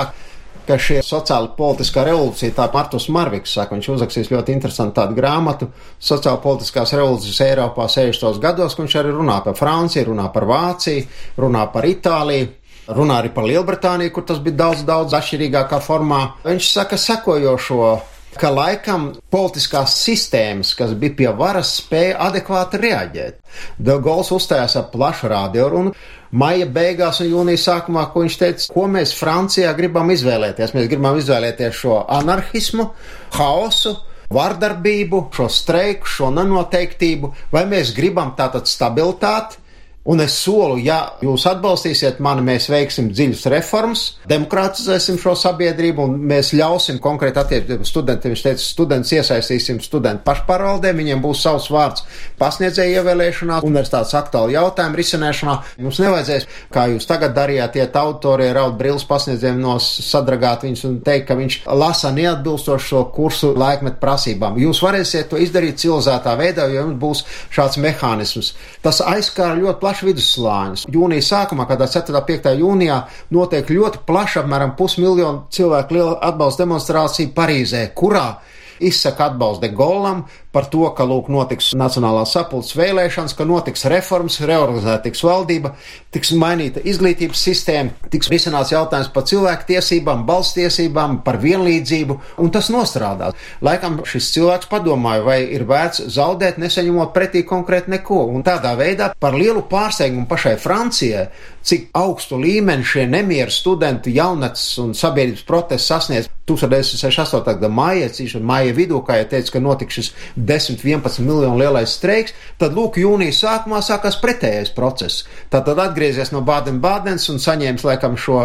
ka 0.68 0.78
šī 0.80 1.02
sociāla 1.04 1.52
politiskā 1.58 2.06
revolūcija, 2.08 2.54
tā 2.56 2.68
Martus 2.72 3.10
Marviks 3.12 3.58
saka, 3.58 3.76
viņš 3.76 3.90
uzrakstīs 3.96 4.32
ļoti 4.32 4.56
interesantu 4.56 4.96
tādu 5.02 5.18
grāmatu 5.18 5.68
sociāla 6.00 6.40
politiskās 6.44 6.94
revolūcijas 6.96 7.42
Eiropā 7.50 7.90
60. 7.92 8.40
gados, 8.44 8.78
ka 8.78 8.86
viņš 8.86 8.98
arī 9.02 9.12
runā 9.18 9.42
par 9.44 9.58
Franciju, 9.60 10.08
runā 10.14 10.30
par 10.32 10.48
Vāciju, 10.48 11.08
runā 11.44 11.66
par 11.74 11.88
Itāliju. 11.90 12.54
Runā 12.92 13.22
arī 13.22 13.34
par 13.34 13.48
Lielbritāniju, 13.48 14.14
kur 14.16 14.26
tas 14.28 14.42
bija 14.44 14.64
daudz, 14.66 14.86
daudz 14.88 15.16
atšķirīgākā 15.18 15.80
formā. 15.84 16.24
Viņš 16.46 16.72
saka 16.74 17.00
sekojošo 17.00 17.92
ka 18.40 18.52
laikam 18.54 19.10
politiskās 19.32 19.96
sistēmas, 20.06 20.74
kas 20.78 20.94
bija 21.00 21.16
pie 21.18 21.30
varas, 21.36 21.76
spēja 21.82 22.18
adekvāti 22.28 22.80
reaģēt. 22.82 23.40
Degauls 23.82 24.32
uzstājās 24.36 24.78
ar 24.80 24.90
plašu 24.94 25.32
radiorunu 25.32 25.94
maija 26.32 26.68
beigās 26.72 27.20
un 27.24 27.32
jūnija 27.32 27.60
sākumā, 27.66 28.06
ko 28.12 28.24
viņš 28.24 28.38
teica, 28.40 28.68
ko 28.74 28.86
mēs 28.92 29.16
Francijā 29.18 29.74
gribam 29.78 30.12
izvēlēties. 30.14 30.76
Mēs 30.78 30.88
gribam 30.92 31.20
izvēlēties 31.20 31.82
šo 31.82 31.98
anarhismu, 32.20 32.88
haosu, 33.36 33.98
vardarbību, 34.32 35.26
šo 35.36 35.50
streiku, 35.52 36.08
šo 36.08 36.32
nenoteiktību, 36.36 37.34
vai 37.52 37.66
mēs 37.68 37.92
gribam 37.98 38.32
tātad 38.38 38.70
stabilitāti, 38.72 39.60
Un 40.04 40.18
es 40.24 40.34
solu, 40.34 40.80
ja 40.82 40.96
jūs 41.22 41.44
atbalstīsiet 41.46 42.18
mani, 42.26 42.42
mēs 42.42 42.66
veiksim 42.74 43.12
dziļas 43.14 43.44
reformas, 43.54 44.06
demokrātizēsim 44.26 45.20
šo 45.22 45.36
sabiedrību 45.38 46.08
un 46.08 46.16
mēs 46.26 46.56
ļausim 46.58 46.98
konkrēti 47.04 47.38
attiecībā 47.38 47.86
studentiem. 47.86 48.34
Viņš 48.34 48.44
teica, 48.48 48.64
students 48.66 49.12
iesaistīsim 49.14 49.78
studentu 49.86 50.26
pašpārvaldē, 50.26 50.96
viņiem 50.98 51.22
būs 51.22 51.44
savs 51.46 51.68
vārds 51.70 52.06
pasniedzēja 52.42 53.04
ievēlēšanā, 53.04 53.60
universitātes 53.68 54.16
aktuāli 54.18 54.56
jautājumu 54.56 54.98
risināšanā. 54.98 55.56
Jums 55.86 56.02
nevajadzēs, 56.02 56.50
kā 56.74 56.88
jūs 56.96 57.06
tagad 57.06 57.38
darījāt, 57.38 57.78
iet 57.78 58.02
autori 58.02 58.50
raud 58.58 58.80
brīvs 58.82 59.06
pasniedzējiem 59.06 59.62
no 59.62 59.78
sadragāt 59.86 60.66
viņus 60.66 60.84
un 60.90 60.98
teikt, 61.06 61.28
ka 61.30 61.38
viņš 61.38 61.60
lasa 61.78 62.10
neatbilstoši 62.18 62.90
šo 62.96 63.04
kursu 63.14 63.52
laikmetu 63.54 64.02
prasībām. 64.02 64.58
Jūs 64.66 64.82
varēsiet 64.82 65.30
to 65.30 65.38
izdarīt 65.46 65.78
civilizētā 65.86 66.34
veidā, 66.42 66.66
jo 66.74 66.88
jums 66.88 67.00
būs 67.06 67.24
šāds 67.54 67.78
mehānisms. 67.86 68.56
Tas 68.82 69.06
aizskāra 69.06 69.62
ļoti 69.62 69.78
plaši 69.78 69.91
plašs 69.92 70.06
vidusslānis. 70.08 70.86
Jūnijas 70.92 71.30
sākumā, 71.34 71.66
kādā 71.68 71.88
4. 71.92 72.16
un 72.16 72.24
5. 72.28 72.54
jūnijā, 72.62 72.98
notiek 73.36 73.68
ļoti 73.68 74.06
plaša, 74.08 74.46
apmēram 74.46 74.76
pusmiljonu 74.80 75.48
cilvēku 75.52 75.98
liela 75.98 76.16
atbalsta 76.30 76.64
demonstrācija 76.64 77.34
Parīzē, 77.36 77.84
kurā 77.96 78.40
izsaka 78.88 79.30
atbalstu 79.32 79.68
de 79.68 79.74
Golam 79.76 80.26
par 80.52 80.68
to, 80.68 80.84
ka 80.96 81.06
lūk 81.08 81.30
notiks 81.32 81.72
nacionālā 81.78 82.26
sapulces 82.28 82.76
vēlēšanas, 82.76 83.36
ka 83.38 83.48
notiks 83.48 83.86
reformas, 83.92 84.40
reorganizēta 84.44 85.06
tiks 85.06 85.24
valdība, 85.24 85.74
tiks 86.12 86.34
mainīta 86.36 86.84
izglītības 86.92 87.44
sistēma, 87.48 88.10
tiks 88.12 88.28
risināts 88.32 88.74
jautājums 88.74 89.12
par 89.16 89.26
cilvēku 89.30 89.70
tiesībām, 89.70 90.26
balsts 90.28 90.58
tiesībām, 90.60 91.22
par 91.24 91.40
vienlīdzību, 91.44 92.18
un 92.44 92.52
tas 92.52 92.68
nostrādās. 92.74 93.38
Laikam 93.64 94.02
šis 94.08 94.32
cilvēks 94.36 94.68
padomāja, 94.72 95.24
vai 95.24 95.40
ir 95.56 95.64
vērts 95.70 96.04
zaudēt, 96.12 96.60
nesaņemot 96.62 97.16
pretī 97.16 97.46
konkrēti 97.48 97.96
neko, 97.96 98.26
un 98.36 98.44
tādā 98.44 98.76
veidā 98.80 99.14
par 99.20 99.38
lielu 99.40 99.64
pārsteigumu 99.72 100.28
pašai 100.28 100.58
Francijai, 100.60 101.30
cik 101.64 101.92
augstu 101.96 102.42
līmeni 102.42 102.84
šie 102.84 103.08
nemieru 103.08 103.54
studenti, 103.54 104.18
jaunatnes 104.18 104.68
un 104.84 104.96
sabiedrības 104.98 105.48
protesti 105.48 105.94
sasniedz 105.94 106.30
1968. 106.52 107.44
gada 107.48 107.70
maija, 107.72 108.10
cīņš 108.12 108.38
maija 108.46 108.76
vidū, 108.76 109.00
kā 109.08 109.22
jau 109.22 109.28
teicu, 109.34 109.56
ka 109.56 109.64
notiks 109.64 109.98
šis 109.98 110.12
10-11 110.38 111.24
miljonu 111.26 111.60
lielais 111.60 111.96
streiks, 111.98 112.36
tad 112.62 112.76
lūk, 112.78 113.00
jūnijas 113.02 113.42
sākumā 113.44 113.82
sākās 113.86 114.20
pretējais 114.22 114.74
process. 114.76 115.26
Tātad 115.54 115.80
atgriezies 115.82 116.34
no 116.36 116.44
Bādenes 116.46 117.28
un 117.32 117.40
saņēmis 117.42 117.86
laikam 117.88 118.18
šo 118.20 118.40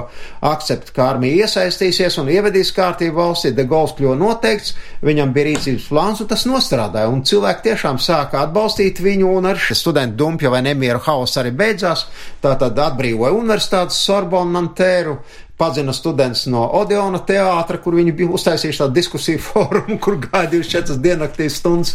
akceptu, 0.47 0.95
ka 0.97 1.11
armija 1.13 1.47
iesaistīsies 1.47 2.19
un 2.23 2.31
ievedīs 2.33 2.73
kārtību 2.77 3.19
valstī, 3.21 3.53
de 3.57 3.67
Gauls 3.69 3.97
kļuva 3.99 4.17
noteikts, 4.21 4.75
viņam 5.07 5.33
bija 5.35 5.51
rīcības 5.51 5.89
plāns 5.91 6.23
un 6.23 6.31
tas 6.31 6.47
nostrādāja, 6.49 7.11
un 7.13 7.25
cilvēki 7.27 7.69
tiešām 7.71 8.01
sāka 8.03 8.45
atbalstīt 8.45 9.01
viņu, 9.05 9.33
un 9.39 9.51
ar 9.53 9.61
studentu 9.67 10.21
dumpja 10.23 10.53
vai 10.53 10.63
nemieru 10.67 11.03
hauss 11.07 11.41
arī 11.41 11.53
beidzās, 11.57 12.07
tātad 12.45 12.79
atbrīvoja 12.87 13.35
universitātes 13.37 13.99
Sorbonu 14.07 14.55
Nantēru, 14.57 15.19
padzina 15.57 15.93
students 15.97 16.45
no 16.53 16.65
Odeona 16.79 17.21
teātra, 17.27 17.79
kur 17.83 17.97
viņi 17.97 18.13
bija 18.17 18.33
uztaisījuši 18.37 18.83
tādu 18.83 18.97
diskusiju 18.99 19.43
fórumu, 19.49 19.99
kur 20.03 20.19
gāja 20.21 20.51
24 20.53 21.01
diennaktīs 21.03 21.59
stundas 21.61 21.95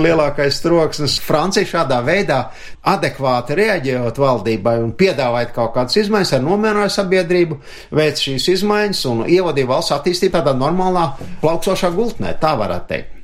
lielākais 0.00 0.60
troksnis. 0.64 1.18
Francija 1.22 1.68
šādā 1.68 2.00
veidā 2.06 2.42
adekvāti 2.88 3.56
reaģējot 3.58 4.20
valdībai 4.22 4.78
un 4.82 4.94
piedāvājot 4.98 5.56
kaut 5.56 5.74
kādas 5.76 5.98
izmaiņas, 6.02 6.36
ar 6.38 6.46
nomierināju 6.46 6.96
sabiedrību, 6.96 7.58
veic 7.94 8.26
šīs 8.26 8.48
izmaiņas 8.56 9.06
un 9.12 9.24
ievadīja 9.28 9.70
valsts 9.74 9.96
attīstību 9.98 10.38
tādā 10.38 10.56
normālā 10.58 11.12
plauksošā 11.44 11.92
gultnē, 11.94 12.36
tā 12.40 12.56
varētu 12.58 12.94
teikt. 12.94 13.21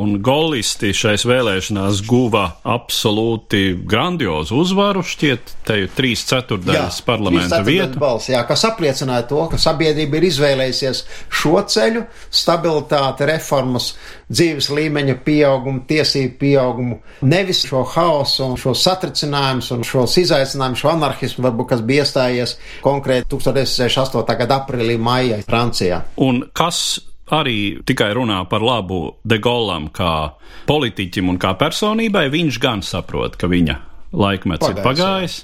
Un 0.00 0.14
golisti 0.24 0.94
šais 0.96 1.26
vēlēšanās 1.28 1.98
guva 2.08 2.46
absolūti 2.64 3.74
grandiozu 3.84 4.56
uzvaru, 4.62 5.02
šķiet, 5.04 5.52
te 5.68 5.76
ir 5.82 5.90
trīs 5.92 6.22
ceturtdaļas 6.30 7.02
parlamenta 7.04 7.58
vieta. 7.66 8.00
Balss, 8.00 8.30
jā, 8.32 8.40
kas 8.48 8.64
apliecināja 8.70 9.26
to, 9.28 9.42
ka 9.52 9.60
sabiedrība 9.60 10.16
ir 10.16 10.28
izvēlējusies 10.30 11.04
šo 11.28 11.60
ceļu, 11.74 12.06
stabilitāti, 12.32 13.28
reformas, 13.28 13.90
dzīves 14.32 14.70
līmeņa 14.72 15.18
pieaugumu, 15.28 15.84
tiesību 15.92 16.34
pieaugumu, 16.40 16.98
nevis 17.28 17.60
šo 17.68 17.84
haosu 17.92 18.48
un 18.48 18.56
šo 18.64 18.72
satricinājumus 18.72 19.74
un 19.76 19.84
šos 19.84 20.16
izaicinājumus, 20.24 20.86
šo 20.86 20.92
anarhismu, 20.96 21.44
varbūt, 21.50 21.74
kas 21.76 21.84
bija 21.84 22.08
iestājies 22.08 22.56
konkrēti 22.80 23.28
1968. 23.36 24.40
gada 24.40 24.62
aprīlī, 24.62 24.96
maijā 24.96 25.44
Francijā. 25.44 26.06
Un 26.24 26.46
kas 26.56 27.02
arī 27.32 27.80
tikai 27.88 28.12
runā 28.16 28.42
par 28.50 28.64
labu 28.64 29.16
De 29.24 29.38
Gaulam 29.42 29.88
kā 29.94 30.34
politiķim 30.68 31.32
un 31.32 31.40
kā 31.42 31.54
personībai, 31.58 32.28
viņš 32.32 32.60
gan 32.62 32.84
saprot, 32.86 33.38
ka 33.40 33.48
viņa 33.50 33.78
laikmets 34.12 34.68
Pagājus, 34.68 34.78
ir 34.78 34.86
pagājis. 34.86 35.38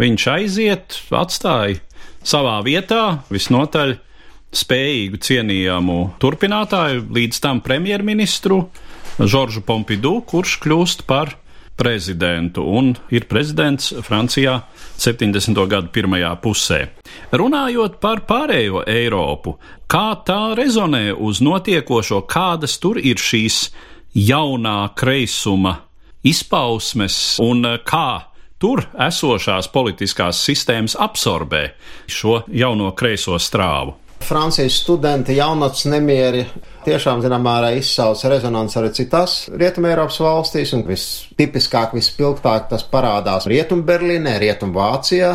Viņš 0.00 0.26
aiziet, 0.32 1.00
atstāja 1.10 1.80
savā 2.26 2.60
vietā 2.64 3.20
visnotaļ 3.32 3.96
spējīgu, 4.56 5.20
cienījamu 5.22 5.98
turpinātāju, 6.22 7.04
līdz 7.14 7.42
tam 7.42 7.60
premjerministru 7.62 8.64
Žoržu 9.20 9.62
Pompidu, 9.66 10.16
kurš 10.26 10.56
kļūst 10.64 11.04
par 11.10 11.36
prezidentu 11.76 12.64
un 12.66 12.94
ir 13.10 13.26
prezidents 13.28 13.92
Francijā 14.04 14.60
70. 15.00 15.56
gadu 15.68 15.88
pirmajā 15.92 16.32
pusē. 16.42 16.80
Runājot 17.32 18.00
par 18.00 18.24
pārējo 18.28 18.84
Eiropu, 18.86 19.56
kā 19.88 20.20
tā 20.26 20.54
rezonē 20.58 21.10
uz 21.14 21.40
notiekošo, 21.40 22.24
kādas 22.28 22.78
tur 22.82 23.00
ir 23.00 23.16
šīs 23.16 23.70
jaunā 24.14 24.90
kreisuma 24.98 25.78
izpausmes 26.26 27.38
un 27.40 27.64
kā 27.86 28.08
tur 28.60 28.84
esošās 29.08 29.70
politiskās 29.72 30.42
sistēmas 30.44 30.96
absorbē 31.00 31.64
šo 32.10 32.42
jauno 32.52 32.92
kreiso 32.92 33.38
strāvu. 33.40 33.96
Francijas 34.20 34.82
studenti, 34.82 35.38
jaunatnes 35.38 35.86
nemieri 35.88 36.44
tiešām 36.84 37.20
zināmā 37.24 37.56
mērā 37.56 37.70
izsauc 37.78 38.22
rezonanci 38.30 38.78
arī 38.80 38.90
citās 38.96 39.34
Rietumē 39.52 39.92
Eiropas 39.92 40.20
valstīs, 40.24 40.72
un 40.76 40.84
vistipiskāk, 40.88 41.94
vispilgtāk 41.96 42.70
tas 42.72 42.84
parādās 42.88 43.48
Rietumberlīnē, 43.50 44.36
Rietumvācijā, 44.40 45.30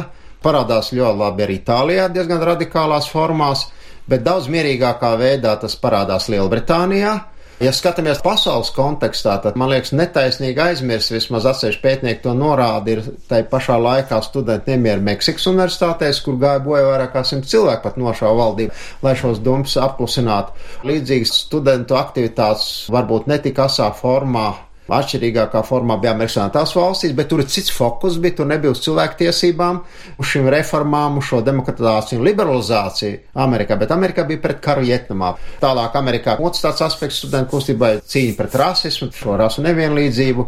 parādās 0.45 0.91
ļoti 0.95 1.21
labi 1.21 1.45
arī 1.45 1.59
Itālijā 1.61 2.09
diezgan 2.13 2.43
radikālās 2.49 3.09
formās, 3.11 3.67
bet 4.09 4.25
daudz 4.25 4.49
mierīgākā 4.53 5.13
veidā 5.21 5.55
tas 5.61 5.77
parādās 5.81 6.29
Lielbritānijā. 6.33 7.15
Ja 7.63 7.71
skatāmies 7.71 8.19
pasaules 8.19 8.67
kontekstā, 8.75 9.37
tad 9.39 9.55
man 9.55 9.69
liekas 9.71 9.93
netaisnīgi 9.95 10.59
aizmirst, 10.59 11.13
vismaz 11.15 11.45
atsevišķi 11.47 11.79
pētnieki 11.85 12.19
to 12.25 12.33
norāda, 12.35 12.91
ir 12.91 13.07
tai 13.29 13.45
pašā 13.47 13.77
laikā 13.79 14.19
studenti 14.25 14.73
nemieru 14.73 15.05
Meksikas 15.05 15.47
universitātēs, 15.53 16.19
kur 16.25 16.35
gāja 16.41 16.59
bojā 16.65 16.83
vairāk 16.89 17.13
kā 17.15 17.23
simt 17.23 17.47
cilvēku 17.47 17.87
pat 17.87 18.01
nošāva 18.01 18.35
valdību, 18.41 18.75
lai 19.07 19.15
šos 19.15 19.39
dumpus 19.45 19.77
apklusinātu. 19.79 20.51
Līdzīgas 20.83 21.31
studentu 21.45 21.95
aktivitātes 21.95 22.89
varbūt 22.91 23.31
netika 23.31 23.69
asā 23.69 23.87
formā 23.95 24.49
Atšķirīgākā 24.85 25.63
formā 25.65 25.97
Amerikas 25.97 26.35
Savienotās 26.37 26.75
valstīs, 26.77 27.15
bet 27.17 27.29
tur 27.31 27.41
ir 27.41 27.49
cits 27.49 27.73
fokus, 27.73 28.19
bija 28.21 28.37
tur 28.37 28.49
nebija 28.49 28.73
uz 28.75 28.83
cilvēktiesībām, 28.85 29.79
uz 30.21 30.29
šīm 30.29 30.49
reformām, 30.53 31.17
uz 31.17 31.29
šo 31.31 31.41
demokratizāciju 31.45 32.19
un 32.21 32.27
liberalizāciju 32.27 33.17
Amerikā, 33.45 33.79
bet 33.81 33.93
Amerikā 33.95 34.27
bija 34.29 34.43
pret 34.43 34.61
karu 34.61 34.85
Vietnamā. 34.85 35.33
Tālāk 35.63 35.97
Amerikā 35.97 36.37
otrs 36.37 36.61
tāds 36.67 36.85
aspekts 36.85 37.23
studentu 37.23 37.55
kustībai 37.55 37.95
cīņa 38.05 38.37
pret 38.37 38.59
rasismu, 38.61 39.09
šo 39.15 39.39
rasu 39.41 39.65
nevienlīdzību, 39.65 40.47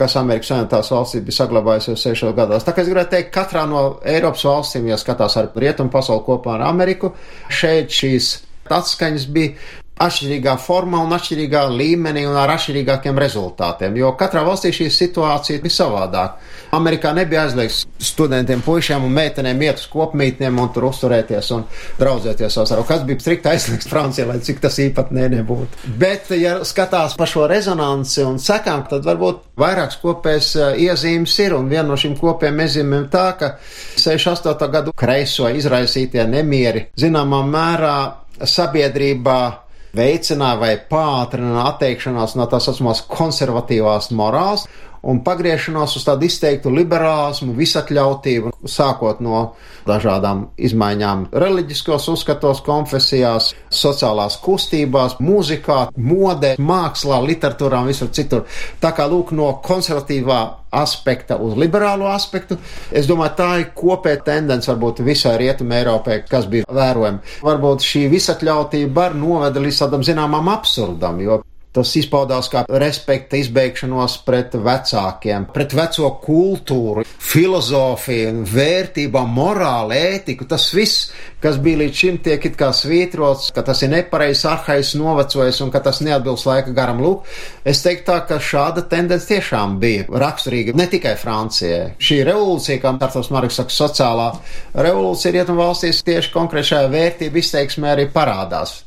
kas 0.00 0.16
Amerikas 0.16 0.54
Savienotās 0.54 0.90
valstīs 0.94 1.26
bija 1.28 1.42
saglabājusies 1.42 2.08
60 2.08 2.40
gados. 2.40 2.64
Tā 2.64 2.72
kā 2.72 2.82
es 2.82 2.90
gribētu 2.90 3.18
teikt, 3.18 3.34
katrā 3.36 3.68
no 3.68 3.84
Eiropas 4.00 4.48
valstīm, 4.48 4.88
ja 4.88 4.98
skatās 5.00 5.36
ar 5.40 5.52
rietumu 5.54 5.92
pasauli 5.92 6.24
kopā 6.24 6.56
ar 6.56 6.68
Ameriku, 6.70 7.12
šeit 7.52 7.92
šīs 7.92 8.34
atskaņas 8.72 9.28
bija 9.28 9.82
atšķirīgā 10.02 10.56
formā 10.58 10.98
un 11.04 11.14
atšķirīgā 11.14 11.60
līmenī 11.70 12.24
un 12.26 12.34
ar 12.38 12.50
atšķirīgākiem 12.56 13.18
rezultātiem, 13.22 13.94
jo 14.00 14.10
katrā 14.18 14.42
valstī 14.46 14.72
šī 14.74 14.88
situācija 14.90 15.62
bija 15.62 15.76
savādāka. 15.76 16.50
Amerikā 16.74 17.12
nebija 17.14 17.44
aizliegts 17.44 17.84
studentiem, 18.02 18.64
puišiem 18.66 19.04
un 19.06 19.14
meitenēm 19.14 19.62
iet 19.62 19.78
uz 19.78 19.86
kopmītniem 19.92 20.58
un 20.58 20.72
tur 20.74 20.88
uzturēties 20.88 21.50
un 21.54 21.62
draudzēties 22.00 22.56
savā 22.56 22.66
starpā. 22.66 22.86
Kas 22.88 23.04
bija 23.06 23.22
strikt 23.22 23.46
aizliegts 23.46 23.90
Francijā, 23.90 24.26
lai 24.26 24.40
cik 24.42 24.58
tas 24.64 24.80
īpatnē 24.82 25.28
nebūtu. 25.36 25.94
Bet, 26.02 26.32
ja 26.34 26.56
skatās 26.66 27.14
par 27.18 27.30
šo 27.30 27.46
rezonanci 27.50 28.26
un 28.26 28.42
sekām, 28.42 28.82
tad 28.90 29.06
varbūt 29.06 29.54
vairākas 29.62 30.00
kopējas 30.02 30.50
eh, 30.58 30.82
iezīmes 30.88 31.38
ir, 31.46 31.54
un 31.54 31.70
viena 31.70 31.86
no 31.92 32.00
šīm 32.00 32.18
kopējām 32.18 32.64
iezīmēm 32.66 33.06
tā, 33.14 33.28
ka 33.38 33.54
68. 33.94 34.70
gadu 34.74 34.96
kreiso 34.98 35.46
izraisītie 35.54 36.26
nemieri 36.26 36.88
zināmā 36.98 37.44
mērā 37.46 37.98
sabiedrībā 38.42 39.63
veicināja 39.96 40.60
vai 40.60 40.72
pātrināja 40.90 41.68
atteikšanās 41.72 42.36
no 42.38 42.48
tā 42.50 42.60
saucamās 42.62 43.04
konservatīvās 43.10 44.10
morāls 44.16 44.66
un 45.04 45.20
pagriešanos 45.24 45.96
uz 45.98 46.06
tādu 46.06 46.28
izteiktu 46.28 46.72
liberālismu, 46.72 47.54
visatļautību, 47.58 48.54
sākot 48.68 49.20
no 49.24 49.44
dažādām 49.88 50.48
izmaiņām 50.56 51.28
reliģiskos 51.44 52.08
uzskatos, 52.14 52.62
konfesijās, 52.64 53.52
sociālās 53.68 54.38
kustībās, 54.42 55.18
mūzikā, 55.20 55.80
modē, 55.96 56.54
mākslā, 56.58 57.20
literatūrā 57.28 57.84
un 57.84 57.92
visur 57.92 58.12
citur. 58.16 58.46
Tā 58.80 58.94
kā 58.96 59.08
lūk 59.10 59.34
no 59.36 59.52
konservatīvā 59.64 60.40
aspekta 60.74 61.36
uz 61.38 61.54
liberālo 61.58 62.08
aspektu. 62.10 62.58
Es 62.90 63.06
domāju, 63.06 63.36
tā 63.38 63.50
ir 63.62 63.70
kopēja 63.78 64.24
tendence 64.26 64.70
varbūt 64.72 65.04
visai 65.06 65.36
rietumē 65.38 65.82
Eiropai, 65.82 66.22
kas 66.30 66.48
bija 66.50 66.66
vērojama. 66.66 67.22
Varbūt 67.46 67.86
šī 67.86 68.06
visatļautība 68.12 68.94
var 69.04 69.18
noveda 69.18 69.62
līdz 69.62 69.84
tādam 69.84 70.06
zināmam 70.06 70.50
absurdam, 70.54 71.20
jo 71.22 71.42
Tas 71.74 71.90
izpaudās 71.98 72.46
kā 72.52 72.60
respekta 72.70 73.34
izbeigšanos 73.40 74.20
pret 74.22 74.52
vecākiem, 74.54 75.48
pret 75.50 75.72
veco 75.74 76.10
kultūru, 76.22 77.02
filozofiju, 77.02 78.44
vērtībām, 78.46 79.32
morāli, 79.34 79.98
ētiku. 80.14 80.46
Tas 80.46 80.68
viss, 80.76 81.08
kas 81.42 81.58
bija 81.64 81.80
līdz 81.82 81.98
šim, 81.98 82.20
tiek 82.22 82.46
it 82.46 82.54
kā 82.60 82.68
svītrots, 82.76 83.50
ka 83.56 83.66
tas 83.66 83.82
ir 83.82 83.90
nepareizs, 83.90 84.44
arhais, 84.46 84.94
novecojis 85.00 85.58
un 85.66 85.74
ka 85.74 85.82
tas 85.82 85.98
neatbilst 86.06 86.46
laika 86.46 86.76
garam. 86.76 87.02
Lūk, 87.02 87.26
es 87.66 87.82
teiktu 87.82 88.06
tā, 88.12 88.20
ka 88.28 88.38
šāda 88.38 88.86
tendence 88.94 89.26
tiešām 89.32 89.78
bija 89.82 90.06
raksturīga 90.14 90.76
ne 90.78 90.86
tikai 90.94 91.18
Francijai. 91.18 91.96
Šī 91.98 92.22
revolūcija, 92.30 92.80
kā 92.86 92.94
Tartos 93.02 93.34
Marks 93.34 93.58
saka, 93.58 93.74
sociālā 93.74 94.30
revolūcija 94.78 95.40
rietumvalstīs 95.40 96.06
tieši 96.06 96.34
konkrēti 96.38 96.74
šajā 96.74 96.90
vērtību 96.94 97.42
izteiksmē 97.42 97.96
arī 97.96 98.10
parādās. 98.14 98.84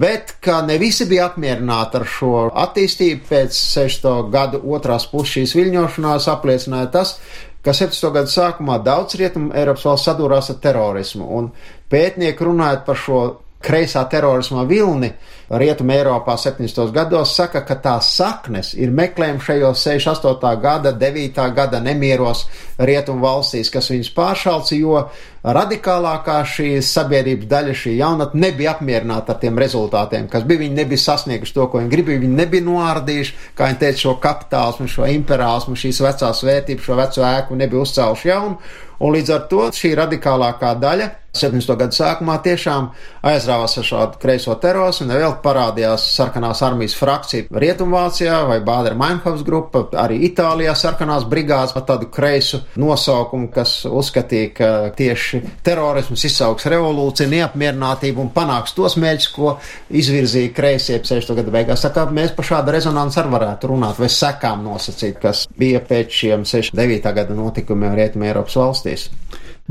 Bet 0.00 0.36
ka 0.44 0.60
ne 0.66 0.78
visi 0.82 1.06
bija 1.08 1.30
apmierināti 1.30 2.00
ar 2.00 2.06
šo 2.10 2.32
attīstību 2.64 3.28
pēc 3.30 3.56
60. 3.56 4.30
gadu 4.32 4.60
otrās 4.76 5.08
puses 5.10 5.36
šīs 5.36 5.56
viļņošanās 5.56 6.28
apliecināja 6.32 6.90
tas, 6.98 7.16
ka 7.64 7.74
70. 7.74 8.12
gadu 8.14 8.30
sākumā 8.30 8.78
daudz 8.84 9.16
rietumu 9.18 9.54
Eiropas 9.56 9.86
valsts 9.88 10.10
sadūrās 10.10 10.52
ar 10.52 10.60
terorismu, 10.62 11.26
un 11.38 11.50
pētnieki 11.90 12.46
runājot 12.46 12.84
par 12.86 13.00
šo 13.00 13.22
kreisā 13.66 14.04
terorisma 14.10 14.64
vilni 14.68 15.10
Rietuma 15.46 15.94
Eiropā 15.94 16.34
70. 16.38 16.88
gados 16.90 17.36
saka, 17.36 17.60
ka 17.66 17.76
tās 17.78 18.08
saknes 18.16 18.72
ir 18.74 18.90
meklējumi 18.90 19.42
šajos 19.46 19.82
68. 19.86 20.54
gada, 20.62 20.90
9. 20.90 21.38
gada 21.54 21.78
nemieros 21.82 22.48
Rietumu 22.78 23.22
valstīs, 23.22 23.70
kas 23.70 23.92
viņus 23.92 24.10
pāršalca, 24.16 24.74
jo 24.74 25.04
radikālākā 25.46 26.40
šī 26.50 26.70
sabiedrības 26.82 27.46
daļa, 27.50 27.76
šī 27.78 27.92
jaunatne 28.00 28.42
nebija 28.42 28.72
apmierināta 28.74 29.36
ar 29.36 29.38
tiem 29.44 29.60
rezultātiem, 29.62 30.26
kas 30.32 30.42
bija. 30.48 30.64
Viņi 30.64 30.80
nebija 30.80 31.04
sasnieguši 31.04 31.54
to, 31.54 31.68
ko 31.70 31.82
viņi 31.82 31.92
gribēja. 31.94 32.22
Viņi 32.24 32.40
nebija 32.40 32.66
noārdījuši, 32.66 33.36
kā 33.54 33.70
viņi 33.70 33.80
teica, 33.84 34.02
šo 34.02 34.16
kapitālismu, 34.24 34.88
šo 34.90 35.06
imperiālismu, 35.14 35.78
šīs 35.78 36.02
vecās 36.08 36.42
vērtības, 36.48 36.88
šo 36.88 36.98
veco 36.98 37.28
ēku 37.30 37.60
nebija 37.62 37.86
uzcēluši 37.86 38.32
jaunu. 38.32 38.58
Un 38.96 39.14
līdz 39.14 39.32
ar 39.36 39.46
to 39.50 39.68
šī 39.76 39.94
radikālākā 39.98 40.74
daļa 40.82 41.08
70. 41.38 41.76
gadu 41.80 41.96
sākumā 41.96 42.38
tiešām 42.44 42.88
aizrāvās 43.26 43.76
ar 43.80 43.86
šādu 43.86 44.20
kreiso 44.22 44.54
terorismu, 44.62 45.06
un 45.06 45.20
vēl 45.20 45.36
parādījās 45.44 46.06
sarkanās 46.16 46.62
armijas 46.66 46.96
frakcija 46.98 47.50
Rietumvācijā 47.62 48.40
vai 48.48 48.58
Bādera 48.64 48.98
Mainhovs 48.98 49.44
grupa, 49.46 49.84
arī 50.02 50.18
Itālijā 50.30 50.74
sarkanās 50.78 51.26
brigādes 51.30 51.76
ar 51.76 51.84
tādu 51.88 52.08
kreisu 52.12 52.62
nosaukumu, 52.80 53.50
kas 53.54 53.78
uzskatīja, 53.88 54.52
ka 54.56 54.70
tieši 54.96 55.42
terorisms 55.66 56.26
izsauks 56.28 56.68
revolūciju, 56.72 57.30
neapmierinātību 57.34 58.24
un 58.24 58.32
panāks 58.34 58.74
tos 58.76 58.98
mēģus, 59.00 59.28
ko 59.36 59.56
izvirzīja 59.90 60.54
kreisie 60.56 60.98
60. 61.02 61.36
gadu 61.40 61.54
beigās. 61.54 61.84
Tā 61.84 61.92
kā 61.94 62.06
mēs 62.10 62.34
par 62.36 62.50
šādu 62.50 62.74
rezonansu 62.76 63.22
arī 63.22 63.34
varētu 63.36 63.72
runāt 63.72 64.00
vai 64.02 64.10
sekām 64.12 64.64
nosacīt, 64.66 65.20
kas 65.22 65.46
bija 65.58 65.82
pēc 65.84 66.20
šiem 66.22 66.44
69. 66.48 67.14
gada 67.20 67.36
notikumiem 67.36 67.96
Rietumē 67.98 68.30
Eiropas 68.32 68.58
valstīs. 68.60 69.08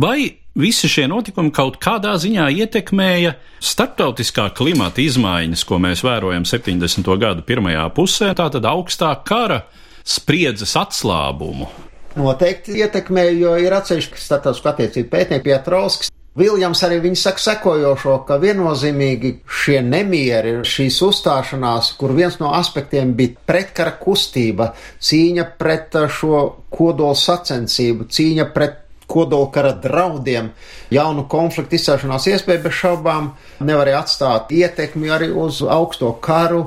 Vai 0.01 0.44
visi 0.55 0.89
šie 0.89 1.07
notikumi 1.11 1.51
kaut 1.55 1.77
kādā 1.83 2.15
ziņā 2.19 2.47
ietekmēja 2.63 3.35
starptautiskā 3.59 4.47
klimata 4.55 5.03
izmaiņas, 5.03 5.65
ko 5.67 5.79
mēs 5.83 6.03
vērojam 6.05 6.47
70. 6.47 7.11
gadu 7.19 7.43
pirmajā 7.47 7.85
pusē, 7.95 8.31
tātad 8.37 8.65
augstā 8.69 9.11
kara 9.27 9.65
spriedzes 10.05 10.77
atslābumu? 10.79 11.67
Noteikti 12.15 12.79
ietekmē, 12.79 13.27
jo 13.35 13.57
ir 13.59 13.75
atsevišķi 13.75 14.21
starptautisku 14.21 14.71
attiecību 14.71 15.11
pētnieki, 15.11 15.49
Pietrauskis. 15.49 16.11
Viljams 16.35 16.81
arī 16.83 16.97
viņi 16.99 17.15
saka 17.19 17.39
sekojošo, 17.39 18.17
ka 18.27 18.35
viennozīmīgi 18.41 19.29
šie 19.47 19.77
nemieri, 19.83 20.57
šīs 20.67 20.97
uzstāšanās, 21.07 21.93
kur 21.99 22.11
viens 22.15 22.35
no 22.41 22.49
aspektiem 22.55 23.13
bija 23.15 23.37
pretkara 23.47 23.93
kustība, 23.99 24.73
cīņa 24.99 25.45
pret 25.59 25.95
šo 26.11 26.41
kodolu 26.75 27.15
sacensību, 27.19 28.09
cīņa 28.11 28.49
pret 28.55 28.81
kodolkara 29.07 29.73
draudiem, 29.83 30.51
jaunu 30.93 31.27
konfliktu 31.31 31.77
izcēšanās 31.77 32.29
iespēju 32.31 32.63
bez 32.65 32.79
šaubām 32.79 33.29
nevarēja 33.65 34.01
atstāt 34.05 34.55
ietekmi 34.55 35.13
arī 35.13 35.29
uz 35.31 35.61
augsto 35.61 36.11
karu, 36.23 36.65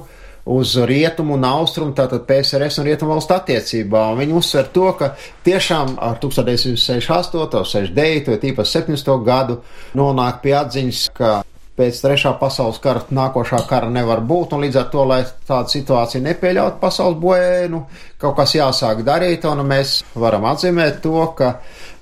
uz 0.48 0.76
rietumu 0.88 1.34
un 1.36 1.44
austrumu, 1.44 1.92
tātad 1.92 2.24
PSRS 2.28 2.80
un 2.80 2.86
rietumu 2.88 3.12
valstu 3.12 3.34
attiecībā. 3.36 4.06
Un 4.14 4.22
viņi 4.22 4.36
uzsver 4.38 4.70
to, 4.72 4.86
ka 4.96 5.10
tiešām 5.44 5.98
ar 6.00 6.16
1968, 6.22 7.66
69, 7.68 8.30
vai 8.32 8.38
tīpaši 8.44 8.78
70 8.80 9.26
gadu 9.26 9.58
nonāk 9.98 10.40
pie 10.44 10.54
atziņas, 10.56 11.02
ka 11.18 11.34
pēc 11.78 12.00
trešā 12.02 12.34
pasaules 12.40 12.80
kara 12.82 13.04
nākošā 13.14 13.62
kara 13.70 13.88
nevar 13.92 14.20
būt, 14.26 14.56
un 14.56 14.64
līdz 14.66 14.80
ar 14.80 14.88
to, 14.92 15.04
lai 15.06 15.20
tāda 15.48 15.70
situācija 15.72 16.22
nepieļautu 16.24 16.80
pasaules 16.82 17.20
bojē, 17.22 17.68
nu, 17.72 17.84
kaut 18.20 18.36
kas 18.40 18.56
jāsāk 18.58 19.04
darīt, 19.06 19.46
un 19.48 19.62
mēs 19.68 20.00
varam 20.18 20.48
atzīmēt 20.50 21.00
to, 21.04 21.22
ka 21.38 21.54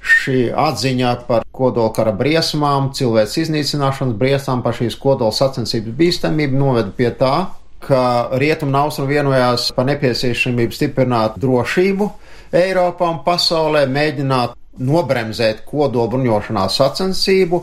šī 0.06 0.48
atziņa 0.56 1.12
par 1.28 1.44
kodolkara 1.54 2.14
briesmām, 2.16 2.92
cilvēks 2.96 3.38
iznīcināšanas 3.44 4.18
briesmām, 4.18 4.62
par 4.64 4.76
šīs 4.78 4.98
kodola 5.02 5.34
sacensības 5.34 5.96
bīstamību 5.98 6.60
noveda 6.60 6.92
pie 6.96 7.10
tā, 7.18 7.34
ka 7.86 8.02
Rietum 8.40 8.72
un 8.72 8.78
Austrum 8.80 9.10
vienojās 9.10 9.70
par 9.76 9.86
nepieciešamību 9.90 10.74
stiprināt 10.74 11.36
drošību 11.42 12.08
Eiropā 12.56 13.10
un 13.12 13.20
pasaulē, 13.26 13.84
mēģināt 13.90 14.54
nobremzēt 14.86 15.64
kodola 15.68 16.10
bruņošanās 16.12 16.78
sacensību 16.80 17.62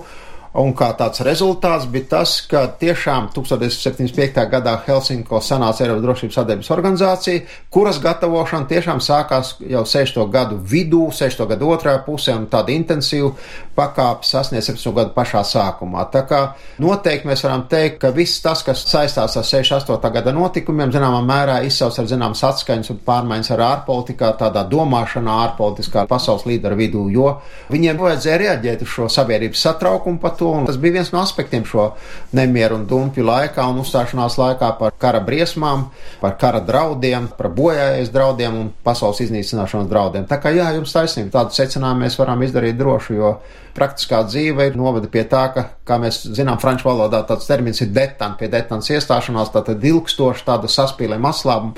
Un 0.53 0.75
kā 0.77 0.91
tāds 0.93 1.23
rezultāts 1.25 1.87
bija 1.89 2.05
tas, 2.11 2.35
ka 2.45 2.67
tiešām 2.77 3.31
1975. 3.33 4.43
gadā 4.51 4.75
Helsinko 4.85 5.39
sanāca 5.41 5.81
Eiropas 5.81 6.03
drošības 6.03 6.35
sadarbības 6.37 6.69
organizācija, 6.75 7.41
kuras 7.73 7.97
gatavošana 8.03 8.69
tiešām 8.69 9.01
sākās 9.01 9.55
jau 9.65 9.81
60. 9.81 10.27
gadu 10.29 10.59
vidū, 10.61 11.07
60. 11.09 11.47
gadu 11.49 11.71
otrajā 11.73 12.03
pusē 12.05 12.35
un 12.37 12.45
tāda 12.51 12.69
intensīva 12.69 13.31
pakāpe 13.73 14.29
sasniedz 14.29 14.69
70. 14.69 14.93
gadu 14.99 15.15
pašā 15.15 15.41
sākumā. 15.55 16.05
Tā 16.13 16.21
kā 16.29 16.43
noteikti 16.85 17.31
mēs 17.31 17.41
varam 17.47 17.65
teikt, 17.71 17.97
ka 18.05 18.13
viss 18.13 18.45
tas, 18.45 18.61
kas 18.61 18.85
saistās 18.85 19.39
ar 19.39 19.49
68. 19.49 20.13
gada 20.13 20.35
notikumiem, 20.37 20.93
zināmā 20.93 21.23
mērā 21.25 21.57
izsauc 21.65 21.97
ar 21.97 22.11
zināmas 22.13 22.45
atskaņas 22.45 22.93
un 22.93 23.01
pārmaiņas 23.09 23.51
ar 23.57 23.65
ārpolitikā, 23.71 24.35
tādā 24.37 24.67
domāšanā 24.69 25.41
ārpolitiskā 25.47 26.05
pasaules 26.13 26.45
līderu 26.45 26.77
vidū, 26.77 27.07
jo 27.09 27.33
viņiem 27.73 28.05
vajadzēja 28.05 28.39
reaģēt 28.45 28.85
uz 28.85 28.93
šo 28.99 29.09
sabiedrības 29.17 29.65
satraukumu 29.65 30.21
par 30.21 30.37
to, 30.43 30.51
tas 30.67 30.77
bija 30.81 30.99
viens 30.99 31.11
no 31.13 31.21
aspektiem 31.23 31.63
šo 31.67 31.89
nemieru 32.35 32.77
un 32.81 32.85
dumpju 32.89 33.23
laikā 33.27 33.65
un 33.71 33.79
uzstāšanās 33.83 34.37
laikā 34.41 34.73
par 34.79 34.95
kara 34.99 35.23
briesmām, 35.23 35.87
par 36.21 36.37
kara 36.41 36.61
draudiem, 36.63 37.29
par 37.37 37.51
bojājas 37.55 38.11
draudiem 38.13 38.59
un 38.59 38.71
pasaules 38.83 39.23
iznīcināšanas 39.23 39.89
draudiem. 39.91 40.27
Tā 40.29 40.39
kā 40.43 40.51
jā, 40.55 40.69
jums 40.75 40.95
taisnība, 40.95 41.31
tādu 41.39 41.55
secinājumu 41.55 42.05
mēs 42.05 42.19
varam 42.19 42.43
izdarīt 42.43 42.79
droši, 42.79 43.19
jo 43.21 43.37
praktiskā 43.75 44.21
dzīve 44.27 44.67
ir 44.69 44.77
noveda 44.77 45.09
pie 45.11 45.23
tā, 45.29 45.43
ka, 45.53 45.63
kā 45.87 45.97
mēs 46.01 46.21
zinām, 46.35 46.59
franču 46.61 46.87
valodā 46.87 47.23
tāds 47.27 47.47
termins 47.49 47.81
ir 47.83 47.89
detan, 47.93 48.35
pie 48.39 48.49
detans 48.51 48.89
iestāšanās, 48.93 49.51
tātad 49.53 49.83
ilgstoši 49.83 50.45
tāda 50.47 50.69
saspīlēma 50.71 51.31
atslābuma 51.33 51.73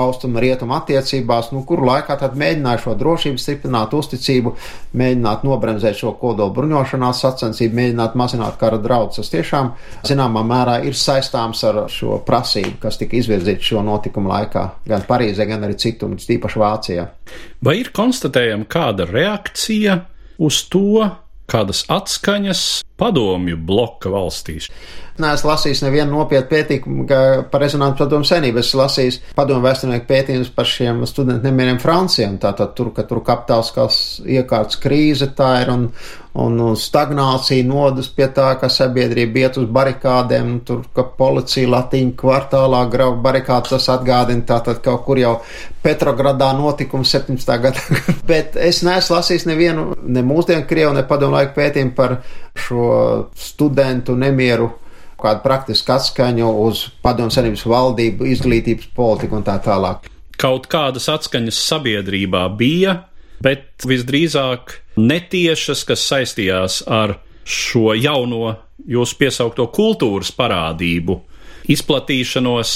austrumu 0.00 0.42
rietumu 0.42 0.76
attiecībās, 0.78 1.50
nu, 1.54 1.64
kuru 1.68 1.88
laikā 1.88 2.16
tad 2.20 2.36
mēģināja 2.40 2.82
šo 2.84 2.94
drošību 3.00 3.42
stiprināt, 3.42 3.96
uzticību, 3.98 4.54
mēģināt 5.00 5.44
nobremzēt 5.46 5.98
šo 6.00 6.14
kodolu 6.20 6.54
bruņošanās 6.58 7.24
sacensību, 7.26 7.78
mēģināt 7.80 8.16
mazināt 8.18 8.58
kara 8.60 8.78
draudus. 8.82 9.20
Tas 9.20 9.32
tiešām 9.34 9.72
zināmā 10.06 10.44
mērā 10.46 10.78
ir 10.86 10.98
saistāms 10.98 11.64
ar 11.68 11.82
šo 11.92 12.20
prasību, 12.26 12.78
kas 12.82 13.00
tika 13.00 13.18
izvirzīta 13.18 13.72
šo 13.72 13.84
notikumu 13.86 14.30
laikā 14.30 14.66
gan 14.88 15.04
Parīzē, 15.08 15.48
gan 15.50 15.66
arī 15.66 15.76
citur, 15.80 16.14
tīpaši 16.14 16.60
Vācijā. 16.62 17.08
Vai 17.64 17.80
ir 17.80 17.90
konstatējama 17.96 18.68
kāda 18.70 19.06
reakcija 19.08 19.98
uz 20.40 20.62
to, 20.72 21.04
kādas 21.50 21.84
atskaņas 21.90 22.62
padomju 23.00 23.58
bloka 23.66 24.12
valstīs. 24.12 24.70
Nē, 25.20 25.34
es 25.36 25.42
lasīju 25.44 25.84
nevienu 25.84 26.14
nopietnu 26.14 26.48
pētījumu 26.48 27.04
par 27.50 27.60
rezonantu 27.60 28.04
padomu 28.04 28.24
senību. 28.24 28.62
Es 28.62 28.70
lasīju 28.78 29.34
padomu 29.36 29.66
vēsturnieku 29.66 30.08
pētījumus 30.08 30.52
par 30.56 30.68
šiem 30.68 31.02
studentu 31.08 31.48
nemieriem 31.48 31.80
Francijam. 31.82 32.38
Tātad 32.40 32.72
tur, 32.78 32.92
ka 32.96 33.04
tur 33.08 33.20
kapitāliskās 33.26 33.98
iekārtas 34.24 34.80
krīze 34.80 35.28
tā 35.36 35.50
ir 35.64 35.72
un, 35.74 35.86
un 36.40 36.60
stagnācija 36.78 37.66
nodas 37.68 38.08
pie 38.16 38.30
tā, 38.36 38.54
ka 38.62 38.70
sabiedrība 38.72 39.44
iet 39.44 39.60
uz 39.60 39.68
barikādēm, 39.68 40.54
tur, 40.64 40.86
ka 40.96 41.04
policija 41.18 41.68
Latīņa 41.74 42.16
kvartālā 42.22 42.84
grauj 42.92 43.18
barikādas, 43.24 43.74
tas 43.74 43.90
atgādina 43.98 44.46
tātad 44.48 44.80
kaut 44.84 45.04
kur 45.08 45.20
jau 45.20 45.36
Petrogradā 45.84 46.52
notikums 46.56 47.12
17. 47.12 47.56
gadā. 47.66 48.00
Bet 48.30 48.56
es 48.60 48.80
neesmu 48.86 49.18
lasījis 49.18 49.48
nevienu, 49.50 49.90
ne 50.00 50.24
mūsdienu 50.24 50.68
Krievu, 50.70 50.94
ne 50.96 51.04
padomu 51.08 51.36
laiku 51.36 51.58
pētījumu 51.60 51.96
par 51.98 52.20
šo 52.58 53.30
studentu 53.36 54.16
nemieru 54.18 54.70
kādu 55.20 55.42
praktisku 55.44 55.92
atskaņu 55.94 56.48
uz 56.64 56.86
padomu 57.04 57.32
savienības 57.32 57.66
valdību, 57.68 58.28
izglītības 58.32 58.90
politiku 58.96 59.36
un 59.38 59.44
tā 59.46 59.58
tālāk. 59.62 60.08
Kaut 60.40 60.70
kādas 60.72 61.10
atskaņas 61.12 61.58
sabiedrībā 61.68 62.46
bija, 62.56 63.02
bet 63.44 63.84
visdrīzāk 63.88 64.78
netiešas, 65.00 65.84
kas 65.88 66.06
saistījās 66.08 66.80
ar 66.88 67.18
šo 67.44 67.92
jauno 67.98 68.54
jūsu 68.88 69.18
piesaukto 69.20 69.66
kultūras 69.74 70.32
parādību, 70.36 71.18
izplatīšanos, 71.70 72.74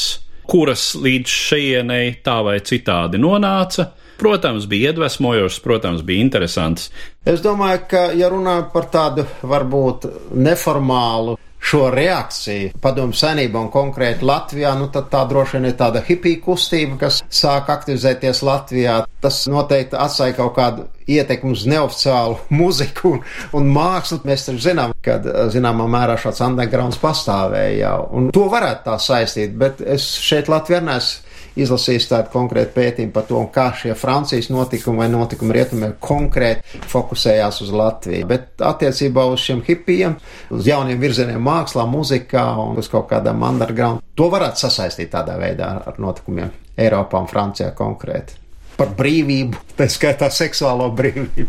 kuras 0.48 0.90
līdz 1.00 1.36
šejienei 1.48 2.16
tā 2.24 2.40
vai 2.44 2.58
citādi 2.64 3.20
nonāca. 3.20 3.94
Protams, 4.20 4.68
bija 4.70 4.92
iedvesmojošs, 4.92 5.58
protams, 5.64 6.04
bija 6.06 6.22
interesants. 6.22 6.90
Es 7.24 7.40
domāju, 7.40 7.86
ka, 7.88 8.04
ja 8.12 8.28
runā 8.28 8.58
par 8.72 8.90
tādu 8.92 9.24
varbūt 9.48 10.04
neformālu 10.36 11.38
šo 11.64 11.86
reakciju 11.88 12.74
padomu 12.84 13.16
saimnībā 13.16 13.62
un 13.64 13.70
konkrēti 13.72 14.26
Latvijā, 14.28 14.74
nu 14.76 14.90
tad 14.92 15.08
tā 15.12 15.22
droši 15.30 15.56
vien 15.56 15.70
ir 15.70 15.78
tāda 15.78 16.02
hipija 16.04 16.42
kustība, 16.44 16.98
kas 17.06 17.22
sāk 17.32 17.70
aktivizēties 17.72 18.42
Latvijā. 18.44 18.98
Tas 19.24 19.38
noteikti 19.48 19.96
atstāja 19.96 20.36
kaut 20.36 20.52
kādu 20.58 20.84
ietekmi 21.08 21.56
uz 21.56 21.64
neoficiālu 21.72 22.36
muziku 22.60 23.14
un, 23.16 23.22
un 23.56 23.72
mākslu. 23.72 24.20
Mēs 24.28 24.44
taču 24.50 24.66
zinām, 24.66 24.92
ka 25.04 25.16
zināmā 25.54 25.88
mērā 25.96 26.18
šāds 26.20 26.44
undergrounds 26.44 27.00
pastāvēja 27.00 27.78
jau, 27.86 27.98
un 28.20 28.28
to 28.36 28.50
varētu 28.52 28.90
tā 28.90 29.00
saistīt, 29.00 29.56
bet 29.56 29.80
es 29.80 30.12
šeit 30.20 30.52
Latvijā 30.52 30.84
neesmu 30.84 31.32
izlasījis 31.60 32.08
tādu 32.10 32.32
konkrētu 32.32 32.74
pētījumu 32.74 33.14
par 33.14 33.26
to, 33.28 33.40
kā 33.54 33.68
šie 33.78 33.94
Francijas 33.98 34.50
notikumi 34.52 35.04
vai 35.04 35.08
notikumi 35.12 35.56
rietumē 35.56 35.90
konkrēti 36.02 36.82
fokusējās 36.90 37.60
uz 37.64 37.72
Latviju. 37.74 38.28
Bet 38.30 38.64
attiecībā 38.64 39.26
uz 39.30 39.42
šiem 39.44 39.62
hipijiem, 39.66 40.16
uz 40.54 40.68
jauniem 40.68 41.00
virzieniem 41.00 41.42
mākslā, 41.44 41.86
mūzikā 41.90 42.46
un 42.64 42.78
uz 42.82 42.90
kaut 42.92 43.08
kādām 43.12 43.42
underground, 43.46 44.02
to 44.18 44.30
varētu 44.32 44.66
sasaistīt 44.66 45.12
tādā 45.14 45.38
veidā 45.40 45.74
ar 45.86 46.00
notikumiem 46.02 46.52
Eiropā 46.76 47.22
un 47.22 47.30
Francijā 47.30 47.70
konkrēti. 47.76 48.40
Par 48.74 48.90
brīvību, 48.98 49.76
tā 49.78 49.86
skaitā 49.90 50.30
seksuālo 50.34 50.88
brīvību. 50.98 51.46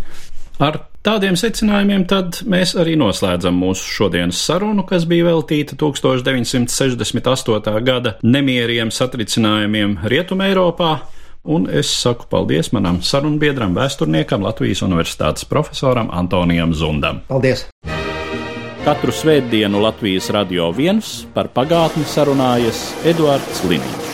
Ar 0.62 0.84
tādiem 1.06 1.38
secinājumiem 1.40 2.06
tad 2.10 2.42
mēs 2.50 2.76
arī 2.82 2.96
noslēdzam 3.00 3.58
mūsu 3.62 3.86
šodienas 3.98 4.40
sarunu, 4.48 4.86
kas 4.90 5.06
bija 5.10 5.30
veltīta 5.30 5.78
1968. 5.80 7.84
gada 7.86 8.16
nemieriem 8.26 8.94
satricinājumiem 8.94 10.00
Rietumē 10.06 10.50
Eiropā. 10.54 10.94
Un 11.46 11.68
es 11.70 11.92
saku 11.94 12.26
paldies 12.30 12.72
manam 12.74 13.04
sarunbiedram, 13.06 13.76
vēsturniekam, 13.78 14.42
Latvijas 14.42 14.82
Universitātes 14.82 15.46
profesoram 15.46 16.10
Antonijam 16.10 16.74
Zundam. 16.74 17.22
Paldies! 17.30 17.68
Katru 18.86 19.14
svētdienu 19.14 19.82
Latvijas 19.82 20.30
radio 20.34 20.72
viens 20.74 21.22
par 21.34 21.50
pagātni 21.54 22.06
sarunājas 22.10 22.88
Eduards 23.06 23.62
Līniju. 23.70 24.05